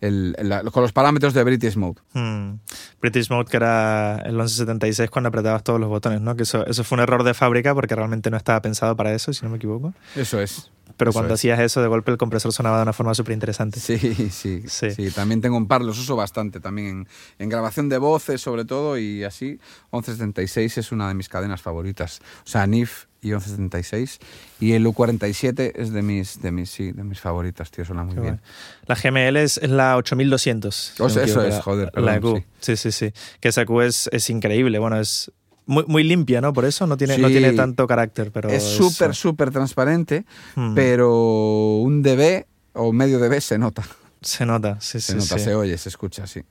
[0.00, 2.00] el- la- con los parámetros de British Mode.
[2.12, 2.58] Hmm.
[3.00, 6.36] British Mode, que era el 1176 cuando apretabas todos los botones, ¿no?
[6.36, 9.32] Que eso, eso fue un error de fábrica porque realmente no estaba pensado para eso,
[9.32, 9.94] si no me equivoco.
[10.14, 10.70] Eso es.
[10.96, 11.40] Pero Eso cuando es.
[11.40, 13.80] hacías eso, de golpe el compresor sonaba de una forma súper interesante.
[13.80, 13.98] Sí,
[14.30, 14.90] sí, Sí.
[14.90, 18.64] sí, También tengo un par, los uso bastante también en, en grabación de voces sobre
[18.64, 19.58] todo y así.
[19.92, 22.20] 1176 es una de mis cadenas favoritas.
[22.44, 24.18] O sea, NIF y 1176
[24.60, 28.14] y el U47 es de mis, de mis, sí, de mis favoritas, tío, suena muy
[28.14, 28.40] Qué bien.
[28.86, 30.74] La GML es, es la 8200.
[30.74, 32.44] si O sea, me eso es, la- joder, La perdón, EQ.
[32.60, 32.76] Sí.
[32.76, 34.78] sí, sí, Que esa EQ es, es increíble.
[34.78, 35.30] Bueno, es
[35.66, 36.52] muy, muy limpia, ¿no?
[36.52, 40.74] Por eso no tiene, no tiene tanto carácter, pero es súper, súper transparente, Hmm.
[40.74, 43.82] pero un dB o medio dB se nota.
[44.22, 45.44] Se nota, sí, Se sí, nota, sí.
[45.44, 46.42] se oye, se escucha, sí.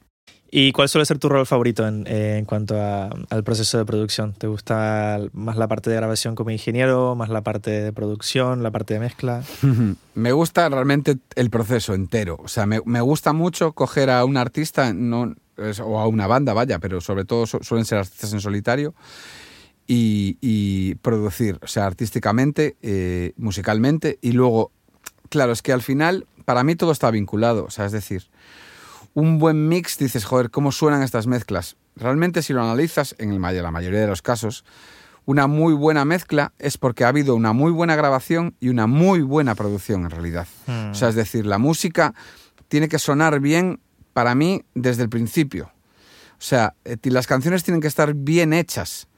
[0.51, 3.83] ¿Y cuál suele ser tu rol favorito en, eh, en cuanto a- al proceso de
[3.83, 4.33] producción?
[4.33, 8.71] ¿Te gusta más la parte de grabación como ingeniero, más la parte de producción, la
[8.71, 9.43] parte de mezcla?
[10.15, 12.37] Me gusta realmente el proceso entero.
[12.41, 16.53] O sea, me, me gusta mucho coger a un artista no, o a una banda,
[16.53, 18.93] vaya, pero sobre todo su- suelen ser artistas en solitario
[19.87, 24.71] y, y producir, o sea, artísticamente, eh, musicalmente y luego,
[25.29, 27.65] claro, es que al final para mí todo está vinculado.
[27.65, 28.27] O sea, es decir,
[29.13, 31.77] un buen mix dices, joder, ¿cómo suenan estas mezclas?
[31.95, 34.65] Realmente si lo analizas, en el la mayoría de los casos,
[35.25, 39.21] una muy buena mezcla es porque ha habido una muy buena grabación y una muy
[39.21, 40.47] buena producción en realidad.
[40.67, 40.91] Hmm.
[40.91, 42.13] O sea, es decir, la música
[42.67, 43.79] tiene que sonar bien
[44.15, 45.73] para mí desde el principio.
[46.39, 49.09] O sea, eh, las canciones tienen que estar bien hechas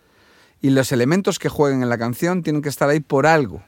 [0.59, 3.61] y los elementos que jueguen en la canción tienen que estar ahí por algo.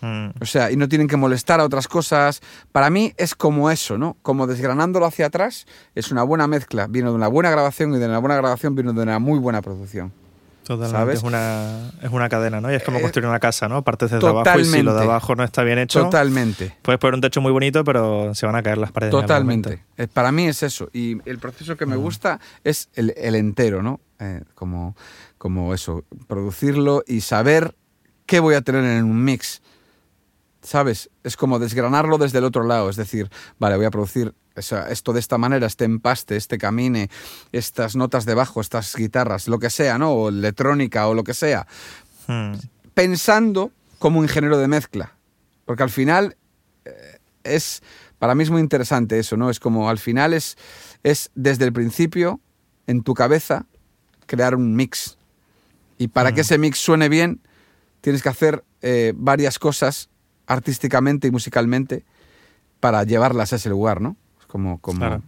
[0.00, 0.30] Mm.
[0.40, 2.40] O sea, y no tienen que molestar a otras cosas.
[2.72, 4.16] Para mí es como eso, ¿no?
[4.22, 6.88] Como desgranándolo hacia atrás, es una buena mezcla.
[6.88, 9.62] Viene de una buena grabación y de una buena grabación viene de una muy buena
[9.62, 10.12] producción.
[10.66, 10.98] Totalmente.
[10.98, 11.18] ¿sabes?
[11.18, 12.70] Es una, es una cadena, ¿no?
[12.72, 13.82] Y es como Eh, construir una casa, ¿no?
[13.84, 15.04] Partes desde abajo y si lo de totalmente.
[15.04, 16.76] abajo no está bien hecho, Totalmente.
[16.82, 19.12] puedes poner un techo muy bonito, pero se van a caer las paredes.
[19.12, 19.84] Totalmente.
[19.96, 20.88] Eh, Para mí es eso.
[20.92, 24.00] Y el proceso que me gusta es el, el entero, ¿no?
[24.18, 24.96] Eh, como,
[25.38, 27.76] como eso, producirlo y saber
[28.26, 29.62] qué voy a tener en un mix.
[30.62, 31.10] ¿Sabes?
[31.22, 32.90] Es como desgranarlo desde el otro lado.
[32.90, 36.58] Es decir, vale, voy a producir o sea, esto de esta manera, este empaste, este
[36.58, 37.10] camine,
[37.52, 40.12] estas notas de bajo, estas guitarras, lo que sea, ¿no?
[40.12, 41.66] O electrónica o lo que sea.
[42.28, 42.54] Mm.
[42.94, 45.12] pensando como ingeniero de mezcla.
[45.64, 46.36] Porque al final
[46.84, 47.82] eh, es,
[48.18, 49.50] para mí es muy interesante eso, ¿no?
[49.50, 50.56] Es como al final es,
[51.02, 52.40] es desde el principio,
[52.86, 53.66] en tu cabeza,
[54.26, 55.18] crear un mix.
[55.98, 57.40] Y para que ese mix suene bien,
[58.00, 60.08] tienes que hacer eh, varias cosas
[60.46, 62.04] artísticamente y musicalmente
[62.80, 64.16] para llevarlas a ese lugar, ¿no?
[64.46, 64.98] Como, como...
[64.98, 65.22] Claro.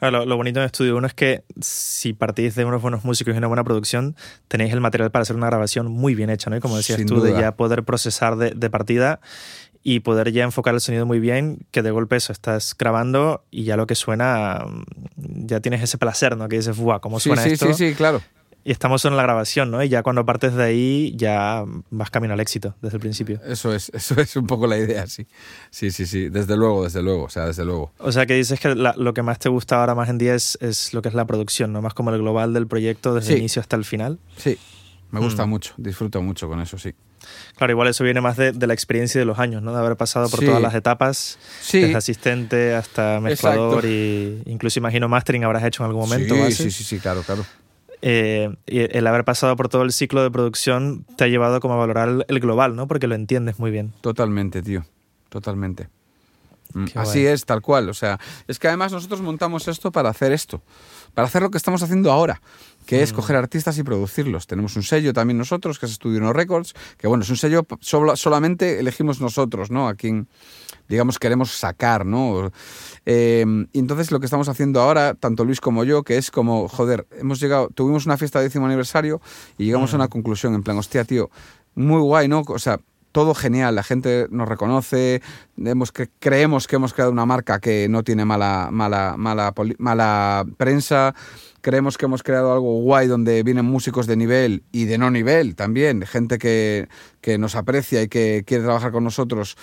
[0.00, 3.38] Lo, lo, bonito en Estudio 1 es que si partís de unos buenos músicos y
[3.38, 4.14] una buena producción,
[4.46, 6.56] tenéis el material para hacer una grabación muy bien hecha, ¿no?
[6.56, 7.32] Y como decías Sin tú, duda.
[7.32, 9.18] de ya poder procesar de, de, partida
[9.82, 13.64] y poder ya enfocar el sonido muy bien, que de golpe eso, estás grabando y
[13.64, 14.64] ya lo que suena,
[15.16, 16.48] ya tienes ese placer, ¿no?
[16.48, 17.00] Que dices, ¡buah!
[17.00, 17.66] ¿Cómo suena sí, esto?
[17.74, 18.22] Sí, sí, claro.
[18.68, 19.82] Y estamos en la grabación, ¿no?
[19.82, 23.40] Y ya cuando partes de ahí, ya vas camino al éxito desde el principio.
[23.46, 25.26] Eso es, eso es un poco la idea, sí.
[25.70, 26.28] Sí, sí, sí.
[26.28, 27.24] Desde luego, desde luego.
[27.24, 27.94] O sea, desde luego.
[27.96, 30.34] O sea, que dices que la, lo que más te gusta ahora más en día
[30.34, 31.80] es, es, lo que es la producción, ¿no?
[31.80, 33.32] Más como el global del proyecto desde sí.
[33.32, 34.18] el inicio hasta el final.
[34.36, 34.58] Sí.
[35.12, 35.48] Me gusta mm.
[35.48, 36.92] mucho, disfruto mucho con eso, sí.
[37.56, 39.72] Claro, igual eso viene más de, de, la experiencia de los años, ¿no?
[39.72, 40.44] De haber pasado por sí.
[40.44, 41.80] todas las etapas, sí.
[41.80, 43.88] desde asistente hasta mezclador Exacto.
[43.88, 46.34] y incluso imagino mastering habrás hecho en algún momento.
[46.34, 47.46] Sí, sí, sí, sí, claro, claro.
[48.00, 51.76] Eh, el haber pasado por todo el ciclo de producción te ha llevado como a
[51.78, 52.86] valorar el, global, ¿no?
[52.86, 53.92] Porque lo entiendes muy bien.
[54.00, 54.84] Totalmente, tío.
[55.28, 55.88] Totalmente.
[56.74, 57.32] Mm, Qué Así guay.
[57.32, 57.88] es, tal cual.
[57.88, 60.62] O sea, es que además nosotros montamos esto para hacer esto,
[61.14, 62.40] para hacer lo que estamos haciendo ahora,
[62.88, 63.16] que es Mm.
[63.16, 64.46] coger artistas y producirlos.
[64.46, 67.66] Tenemos un sello también nosotros, que es Estudio No Records, que bueno, es un sello
[67.80, 69.88] solo, solamente elegimos nosotros, ¿no?
[69.88, 70.26] A quien,
[70.88, 72.50] digamos, queremos sacar, ¿no?
[73.04, 76.66] Eh, y entonces lo que estamos haciendo ahora, tanto Luis como yo, que es como,
[76.66, 79.20] joder, hemos llegado, tuvimos una fiesta de décimo aniversario
[79.58, 79.94] y llegamos Mm.
[79.94, 81.28] a una conclusión, en plan, hostia, tío,
[81.74, 82.42] muy guay, ¿no?
[82.46, 82.80] O sea,
[83.18, 85.22] todo genial, la gente nos reconoce,
[85.56, 90.46] hemos, que, creemos que hemos creado una marca que no tiene mala, mala, mala, mala
[90.56, 91.16] prensa,
[91.60, 95.56] creemos que hemos creado algo guay donde vienen músicos de nivel y de no nivel
[95.56, 96.88] también, gente que,
[97.20, 99.56] que nos aprecia y que quiere trabajar con nosotros,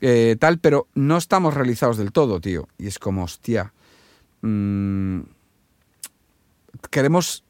[0.00, 2.68] eh, tal, pero no estamos realizados del todo, tío.
[2.78, 3.72] Y es como, hostia,
[4.42, 5.22] mmm,
[6.90, 7.42] queremos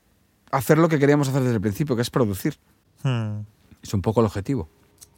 [0.52, 2.56] hacer lo que queríamos hacer desde el principio, que es producir.
[3.02, 3.40] Hmm.
[3.82, 4.70] Es un poco el objetivo.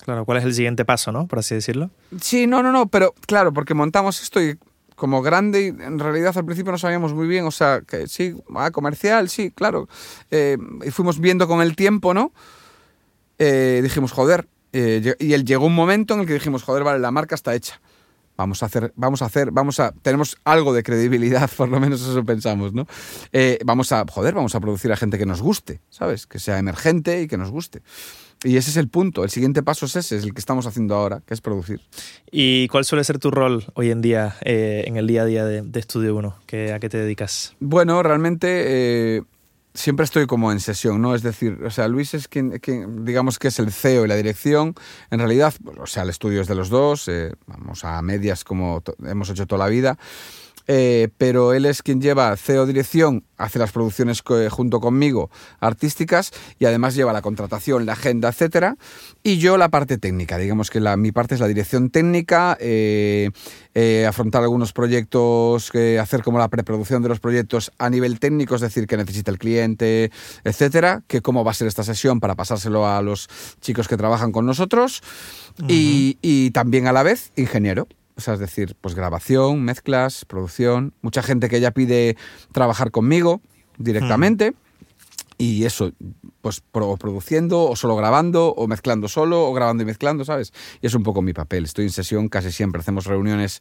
[0.05, 1.27] Claro, ¿cuál es el siguiente paso, no?
[1.29, 1.91] Por así decirlo.
[2.21, 4.59] Sí, no, no, no, pero claro, porque montamos esto y
[4.97, 8.35] como grande y en realidad al principio no sabíamos muy bien, o sea, que sí,
[8.55, 9.89] ah, comercial, sí, claro.
[10.31, 12.33] Eh, y fuimos viendo con el tiempo, ¿no?
[13.39, 16.99] Eh, dijimos, joder, eh, y él llegó un momento en el que dijimos, joder, vale,
[16.99, 17.81] la marca está hecha.
[18.37, 22.01] Vamos a hacer, vamos a hacer, vamos a, tenemos algo de credibilidad, por lo menos
[22.03, 22.87] eso pensamos, ¿no?
[23.33, 26.27] Eh, vamos a, joder, vamos a producir a gente que nos guste, ¿sabes?
[26.27, 27.83] Que sea emergente y que nos guste.
[28.45, 29.25] Y ese es el punto.
[29.25, 31.81] El siguiente paso es ese, es el que estamos haciendo ahora, que es producir.
[32.31, 35.45] ¿Y cuál suele ser tu rol hoy en día eh, en el día a día
[35.45, 36.29] de, de Estudio 1?
[36.29, 37.55] ¿A qué te dedicas?
[37.61, 39.23] Bueno, realmente eh,
[39.75, 41.15] siempre estoy como en sesión, ¿no?
[41.15, 44.17] Es decir, o sea, Luis es quien, quien digamos que es el CEO y la
[44.17, 44.75] dirección.
[45.11, 48.83] En realidad, o sea, el estudio es de los dos, eh, vamos a medias como
[49.05, 49.99] hemos hecho toda la vida.
[50.67, 56.67] Eh, pero él es quien lleva CEO Dirección, hace las producciones junto conmigo artísticas y
[56.67, 58.77] además lleva la contratación, la agenda, etcétera.
[59.23, 63.31] Y yo la parte técnica, digamos que la, mi parte es la dirección técnica, eh,
[63.75, 68.61] eh, afrontar algunos proyectos, hacer como la preproducción de los proyectos a nivel técnico, es
[68.61, 70.11] decir, que necesita el cliente,
[70.45, 73.29] etcétera, que cómo va a ser esta sesión para pasárselo a los
[73.61, 75.03] chicos que trabajan con nosotros
[75.59, 75.67] uh -huh.
[75.71, 77.89] y, y también a la vez ingeniero.
[78.23, 82.17] O sea, es decir, pues grabación, mezclas, producción, mucha gente que ya pide
[82.53, 83.41] trabajar conmigo
[83.79, 84.53] directamente.
[84.53, 84.55] Hmm.
[85.39, 85.91] Y eso,
[86.43, 90.53] pues pro, produciendo, o solo grabando, o mezclando solo, o grabando y mezclando, ¿sabes?
[90.83, 91.65] Y es un poco mi papel.
[91.65, 92.81] Estoy en sesión casi siempre.
[92.81, 93.61] Hacemos reuniones,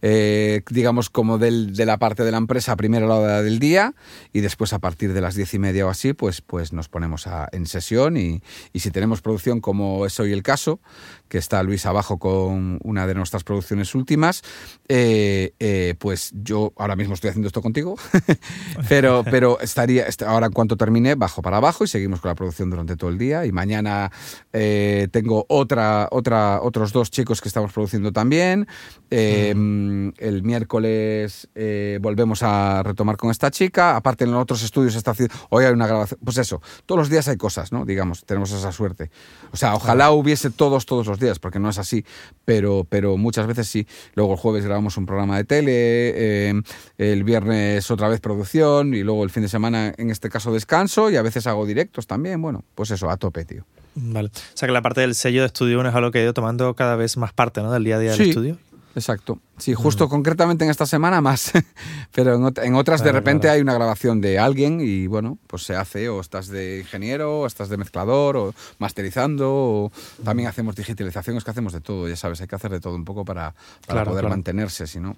[0.00, 3.94] eh, digamos, como del, de la parte de la empresa a primera hora del día,
[4.32, 7.28] y después a partir de las diez y media o así, pues, pues nos ponemos
[7.52, 8.16] en sesión.
[8.16, 10.80] Y, y si tenemos producción, como es hoy el caso,
[11.28, 14.42] que está Luis abajo con una de nuestras producciones últimas,
[14.88, 17.96] eh, eh, pues yo ahora mismo estoy haciendo esto contigo,
[18.88, 22.70] pero, pero estaría, ahora en cuanto termine, bajo para abajo y seguimos con la producción
[22.70, 23.46] durante todo el día.
[23.46, 24.10] Y mañana
[24.52, 28.66] eh, tengo otra, otra, otros dos chicos que estamos produciendo también.
[29.10, 30.10] Mm.
[30.18, 33.96] El miércoles eh, volvemos a retomar con esta chica.
[33.96, 35.34] Aparte, en los otros estudios está haciendo.
[35.50, 36.20] Hoy hay una grabación.
[36.24, 37.84] Pues eso, todos los días hay cosas, ¿no?
[37.84, 39.10] Digamos, tenemos esa suerte.
[39.52, 42.04] O sea, ojalá hubiese todos, todos los días, porque no es así,
[42.44, 43.86] pero, pero muchas veces sí.
[44.14, 46.62] Luego el jueves grabamos un programa de tele, eh,
[46.98, 51.10] el viernes otra vez producción y luego el fin de semana, en este caso, descanso
[51.10, 52.42] y a veces hago directos también.
[52.42, 53.64] Bueno, pues eso, a tope, tío.
[53.94, 54.28] Vale.
[54.28, 56.34] O sea que la parte del sello de estudio 1 es algo que he ido
[56.34, 57.72] tomando cada vez más parte, ¿no?
[57.72, 58.18] Del día a día sí.
[58.18, 58.58] del estudio.
[58.94, 59.38] exacto.
[59.58, 61.52] Sí, justo concretamente en esta semana más,
[62.14, 63.56] pero en, ot- en otras de repente claro.
[63.56, 67.46] hay una grabación de alguien y bueno, pues se hace o estás de ingeniero o
[67.46, 69.92] estás de mezclador o masterizando o
[70.24, 72.94] también hacemos digitalización, es que hacemos de todo, ya sabes, hay que hacer de todo
[72.94, 73.52] un poco para,
[73.86, 75.16] para Claro, poder mantenerse, si no.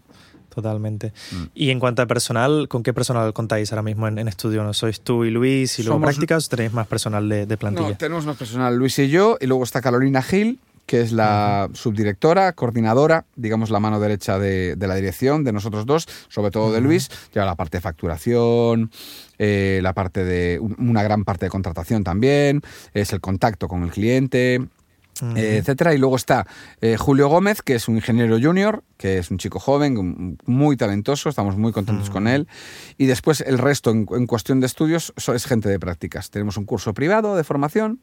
[0.55, 1.13] Totalmente.
[1.33, 1.43] Mm.
[1.55, 4.63] Y en cuanto a personal, ¿con qué personal contáis ahora mismo en, en estudio?
[4.63, 7.57] ¿No sois tú y Luis y luego Somos- prácticas o tenéis más personal de, de
[7.57, 7.89] plantilla?
[7.89, 11.71] No, tenemos más personal, Luis y yo, y luego está Carolina Gil, que es la
[11.73, 16.73] subdirectora, coordinadora, digamos la mano derecha de, de la dirección, de nosotros dos, sobre todo
[16.73, 16.81] de.
[16.81, 18.91] Luis, lleva la parte de facturación,
[19.39, 22.63] eh, la parte de un- una gran parte de contratación también,
[22.95, 24.61] es el contacto con el cliente,
[25.37, 25.95] Etcétera.
[25.95, 26.47] Y luego está
[26.81, 31.29] eh, Julio Gómez, que es un ingeniero junior, que es un chico joven, muy talentoso,
[31.29, 32.49] estamos muy contentos con él.
[32.99, 36.31] Y después el resto, en, en cuestión de estudios, so- es gente de prácticas.
[36.31, 38.01] Tenemos un curso privado de formación.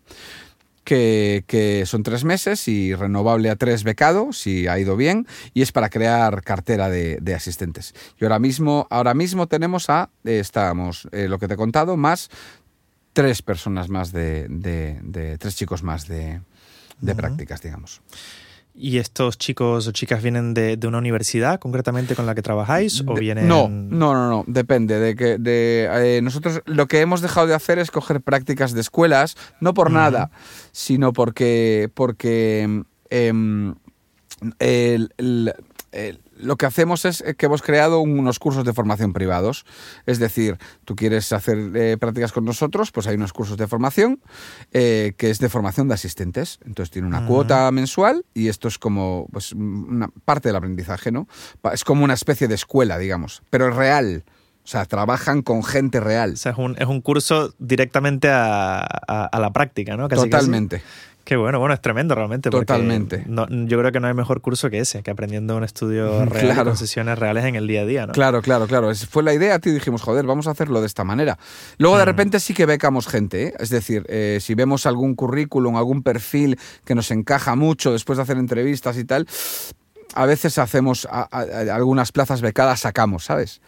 [0.86, 5.62] Que, que son tres meses y renovable a tres becado, si ha ido bien, y
[5.62, 7.94] es para crear cartera de, de asistentes.
[8.20, 11.96] Y ahora mismo, ahora mismo tenemos a, eh, estamos, eh, lo que te he contado,
[11.96, 12.30] más
[13.14, 16.42] tres personas más de, de- de- tres chicos más de,
[17.02, 18.02] de prácticas, digamos.
[18.82, 23.04] ¿Y estos chicos o chicas vienen de, de una universidad concretamente con la que trabajáis
[23.06, 23.48] o vienen...?
[23.48, 27.56] No, no, no, no, depende de que de eh, nosotros lo que hemos dejado de
[27.56, 30.32] hacer es coger prácticas de escuelas, no por nada,
[30.72, 33.76] sino porque porque em,
[34.60, 35.54] el- el-
[35.92, 39.66] el- lo que hacemos es que hemos creado unos cursos de formación privados.
[40.06, 44.22] Es decir, tú quieres hacer eh, prácticas con nosotros, pues hay unos cursos de formación
[44.72, 46.60] eh, que es de formación de asistentes.
[46.66, 47.28] Entonces tiene una Ujú.
[47.28, 51.28] cuota mensual y esto es como pues, una parte del aprendizaje, ¿no?
[51.74, 54.24] Es como una especie de escuela, digamos, pero es real.
[54.64, 56.34] O sea, trabajan con gente real.
[56.34, 60.08] O sea, es un, es un curso directamente a, a- a la práctica, ¿no?
[60.08, 60.46] Casi, casi.
[61.30, 62.50] Qué bueno, bueno, es tremendo realmente.
[62.50, 63.24] Totalmente.
[63.28, 66.46] no- yo creo que no hay mejor curso que ese, que aprendiendo un estudio real
[66.56, 66.64] Claro.
[66.72, 68.14] con sesiones reales en el día a día, ¿no?
[68.14, 68.90] Claro, claro, claro.
[68.90, 71.38] Es- fue la idea, tío, dijimos, joder, vamos a hacerlo de esta manera.
[71.78, 72.08] Luego, de Mm.
[72.08, 73.44] repente, sí que becamos gente.
[73.50, 73.54] ¿eh?
[73.60, 78.24] Es decir, eh, si vemos algún currículum, algún perfil que nos encaja mucho después de
[78.24, 79.28] hacer entrevistas y tal,
[80.16, 83.62] a veces hacemos a- a- a- algunas plazas becadas, sacamos, ¿sabes?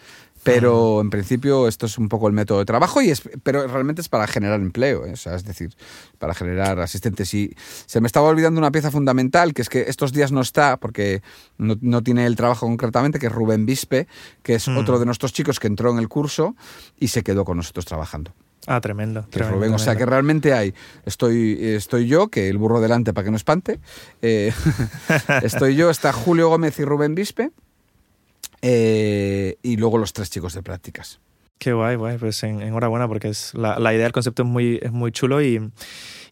[0.44, 4.02] Pero en principio esto es un poco el método de trabajo, y es, pero realmente
[4.02, 5.12] es para generar empleo, ¿eh?
[5.14, 5.76] o sea, es decir,
[6.18, 7.32] para generar asistentes.
[7.36, 10.78] Y se me estaba olvidando una pieza fundamental, que es que estos días no está,
[10.78, 11.22] porque
[11.60, 14.08] no, no tiene el trabajo concretamente, que es Rubén Bispe,
[14.42, 14.78] que es Mm.
[14.78, 16.56] otro de nuestros chicos que entró en el curso
[17.00, 18.32] y se quedó con nosotros trabajando.
[18.68, 19.24] Ah, tremendo.
[19.24, 20.12] Que tremendo, Rubén, o sea que tremendo.
[20.12, 20.74] realmente hay,
[21.06, 23.80] estoy, estoy yo, que el burro delante para que no espante,
[24.22, 24.54] eh,
[25.44, 27.52] estoy yo, está Julio Gómez y Rubén Bispe,
[28.62, 31.20] eh, y luego los tres chicos de prácticas.
[31.58, 32.18] Qué guay, guay.
[32.18, 35.44] Pues en- enhorabuena porque es la, la idea del concepto es muy, es muy chulo
[35.44, 35.72] y,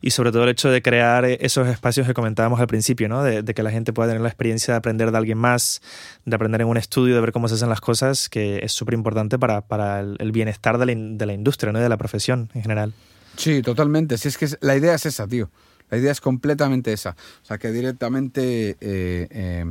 [0.01, 3.21] y sobre todo el hecho de crear esos espacios que comentábamos al principio, ¿no?
[3.23, 5.81] De, de que la gente pueda tener la experiencia de aprender de alguien más,
[6.25, 8.95] de aprender en un estudio, de ver cómo se hacen las cosas, que es súper
[8.95, 11.77] importante para, para el, el bienestar de la, in- de la industria, ¿no?
[11.79, 12.93] Y de la profesión en general.
[13.37, 14.17] Sí, totalmente.
[14.17, 15.51] Si es que la idea es esa, tío.
[15.89, 17.11] La idea es completamente esa.
[17.41, 19.65] O sea, que directamente eh, eh,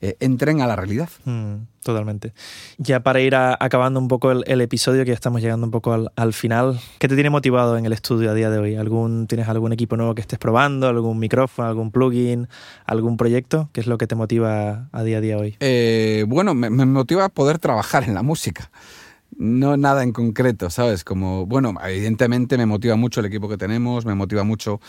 [0.00, 1.08] eh, entren a la realidad.
[1.24, 2.32] Mm, totalmente.
[2.78, 5.70] Ya para ir a- acabando un poco el, el episodio, que ya estamos llegando un
[5.70, 8.74] poco al, al final, ¿qué te tiene motivado en el estudio a día de hoy?
[8.76, 10.88] ¿Algún, ¿Tienes algún equipo nuevo que estés probando?
[10.88, 11.68] ¿Algún micrófono?
[11.68, 12.48] ¿Algún plugin?
[12.86, 13.70] ¿Algún proyecto?
[13.72, 15.56] ¿Qué es lo que te motiva a día a día hoy?
[16.28, 18.70] Bueno, me, me motiva poder trabajar en la música.
[19.42, 21.02] No nada en concreto, ¿sabes?
[21.02, 24.80] Como, bueno, evidentemente me motiva mucho el equipo que tenemos, me motiva mucho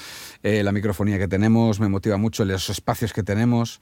[0.44, 3.82] eh, la microfonía que tenemos, me motiva mucho los espacios que tenemos,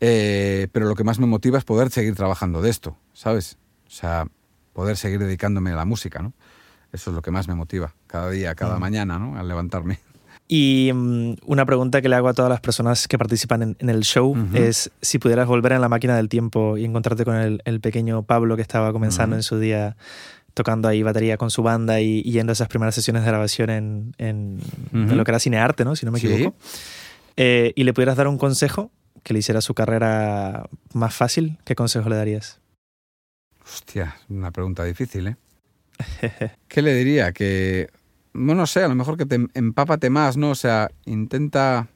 [0.00, 3.58] eh, pero lo que más me motiva es poder seguir trabajando de esto, ¿sabes?
[3.86, 4.26] O sea,
[4.72, 6.32] poder seguir dedicándome a la música, ¿no?
[6.92, 8.80] Eso es lo que más me motiva, cada día, cada Mm.
[8.80, 9.38] mañana, ¿no?
[9.38, 9.98] Al levantarme.
[10.48, 13.90] Y mm, una pregunta que le hago a todas las personas que participan en, en
[13.90, 17.60] el show es si pudieras volver en la máquina del tiempo y encontrarte con el,
[17.64, 19.96] el pequeño Pablo que estaba comenzando en su día
[20.54, 23.68] tocando ahí batería con su banda y, y yendo a esas primeras sesiones de grabación
[23.70, 24.60] en, en-
[24.92, 25.96] lo que era cinearte, ¿no?
[25.96, 26.28] Si no me Sí.
[26.32, 26.56] equivoco.
[27.36, 28.90] Eh, y le pudieras dar un consejo
[29.22, 32.58] que le hiciera su carrera más fácil, ¿qué consejo le darías?
[33.64, 35.36] Hostia, una pregunta difícil, ¿eh?
[36.68, 37.32] ¿Qué le diría?
[37.32, 37.90] Que,
[38.36, 40.50] bueno, no sé, a lo mejor que te empápate más, ¿no?
[40.50, 41.88] O sea, intenta...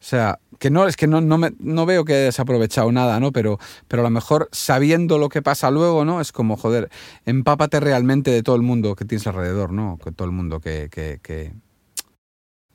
[0.00, 3.18] O sea, que no, es que no, no, me, no veo que hayas aprovechado nada,
[3.20, 3.32] ¿no?
[3.32, 3.58] Pero,
[3.88, 6.20] pero a lo mejor sabiendo lo que pasa luego, ¿no?
[6.20, 6.90] Es como, joder,
[7.24, 9.98] empápate realmente de todo el mundo que tienes alrededor, ¿no?
[10.02, 10.88] Que todo el mundo que...
[10.90, 11.52] que, que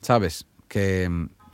[0.00, 0.46] ¿Sabes?
[0.66, 1.08] Que...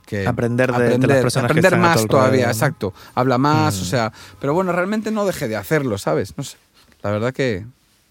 [0.05, 2.93] que aprender de, de las personas aprender que están a más todavía, exacto.
[3.13, 3.81] Habla más, Mm.
[3.81, 6.35] o sea, pero bueno, realmente no dejé de hacerlo, ¿sabes?
[6.37, 6.57] No sé.
[7.03, 7.65] La verdad que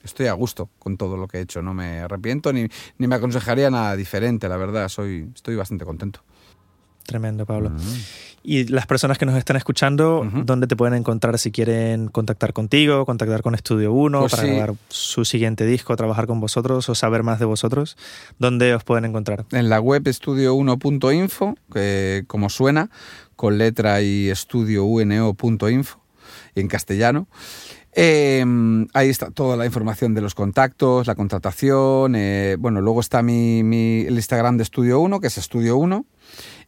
[0.07, 2.67] estoy a gusto con todo lo que he hecho, no me arrepiento ni,
[2.99, 6.21] ni me aconsejaría nada diferente, la verdad, soy estoy bastante contento.
[7.07, 7.71] Tremendo, Pablo.
[7.71, 7.77] Mm.
[8.43, 13.05] Y las personas que nos están escuchando, ¿dónde te pueden encontrar si quieren contactar contigo,
[13.05, 17.25] contactar con Estudio 1 pues para grabar su siguiente disco, trabajar con vosotros o saber
[17.25, 17.97] más de vosotros?
[18.39, 19.47] ¿Dónde os pueden encontrar?
[19.51, 22.91] En la web estudio1.info, que como suena,
[23.35, 26.01] con letra y estudio.uno.info
[26.55, 27.27] en castellano.
[27.99, 32.15] Em, ahí está toda la información de los contactos, la contratación.
[32.15, 33.61] Eh, bueno, luego está mi,
[34.07, 36.05] el Instagram de Estudio 1, que es Estudio 1.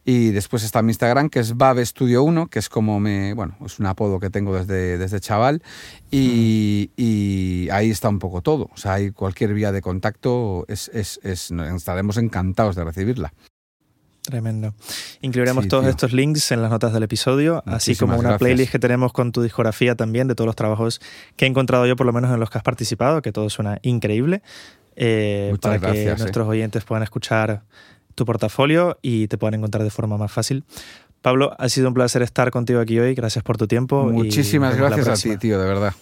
[0.03, 3.55] Y después está mi Instagram, que es Babe Studio 1, que es como me, bueno,
[3.63, 5.61] es un apodo que tengo desde, desde chaval.
[6.09, 8.71] Y, y, ahí está un poco todo.
[8.73, 13.33] O sea, hay cualquier vía de contacto, es, es, estaremos encantados de recibirla.
[14.29, 14.75] Tremendo.
[15.21, 19.11] Incluiremos todos estos links en las notas del episodio, así como una playlist que tenemos
[19.11, 21.01] con tu discografía también de todos los trabajos
[21.35, 23.79] que he encontrado yo, por lo menos en los que has participado, que todo suena
[23.81, 24.43] increíble,
[24.95, 27.63] eh, para que nuestros oyentes puedan escuchar
[28.13, 30.63] tu portafolio y te puedan encontrar de forma más fácil.
[31.23, 33.15] Pablo, ha sido un placer estar contigo aquí hoy.
[33.15, 34.03] Gracias por tu tiempo.
[34.05, 35.93] Muchísimas gracias a ti, tío, de verdad.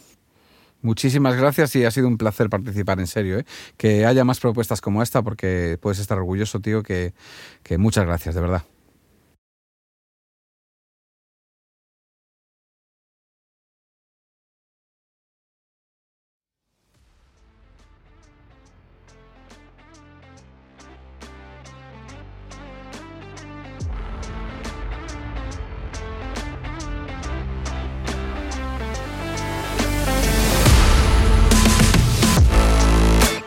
[0.82, 3.39] Muchísimas gracias y ha sido un placer participar en serio.
[3.39, 3.45] ¿eh?
[3.78, 7.13] Que haya más propuestas como esta porque puedes estar orgulloso, tío, que,
[7.63, 8.63] que muchas gracias, de verdad.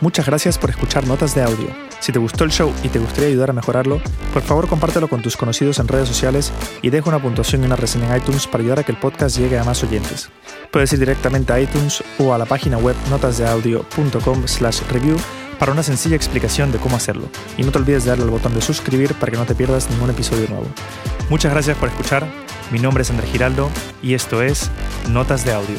[0.01, 1.67] Muchas gracias por escuchar Notas de Audio.
[1.99, 4.01] Si te gustó el show y te gustaría ayudar a mejorarlo,
[4.33, 7.75] por favor compártelo con tus conocidos en redes sociales y deja una puntuación y una
[7.75, 10.29] reseña en iTunes para ayudar a que el podcast llegue a más oyentes.
[10.71, 15.17] Puedes ir directamente a iTunes o a la página web notasdeaudio.com slash review
[15.59, 17.29] para una sencilla explicación de cómo hacerlo.
[17.55, 19.87] Y no te olvides de darle al botón de suscribir para que no te pierdas
[19.91, 20.65] ningún episodio nuevo.
[21.29, 22.25] Muchas gracias por escuchar.
[22.71, 23.69] Mi nombre es André Giraldo
[24.01, 24.71] y esto es
[25.09, 25.77] Notas de Audio.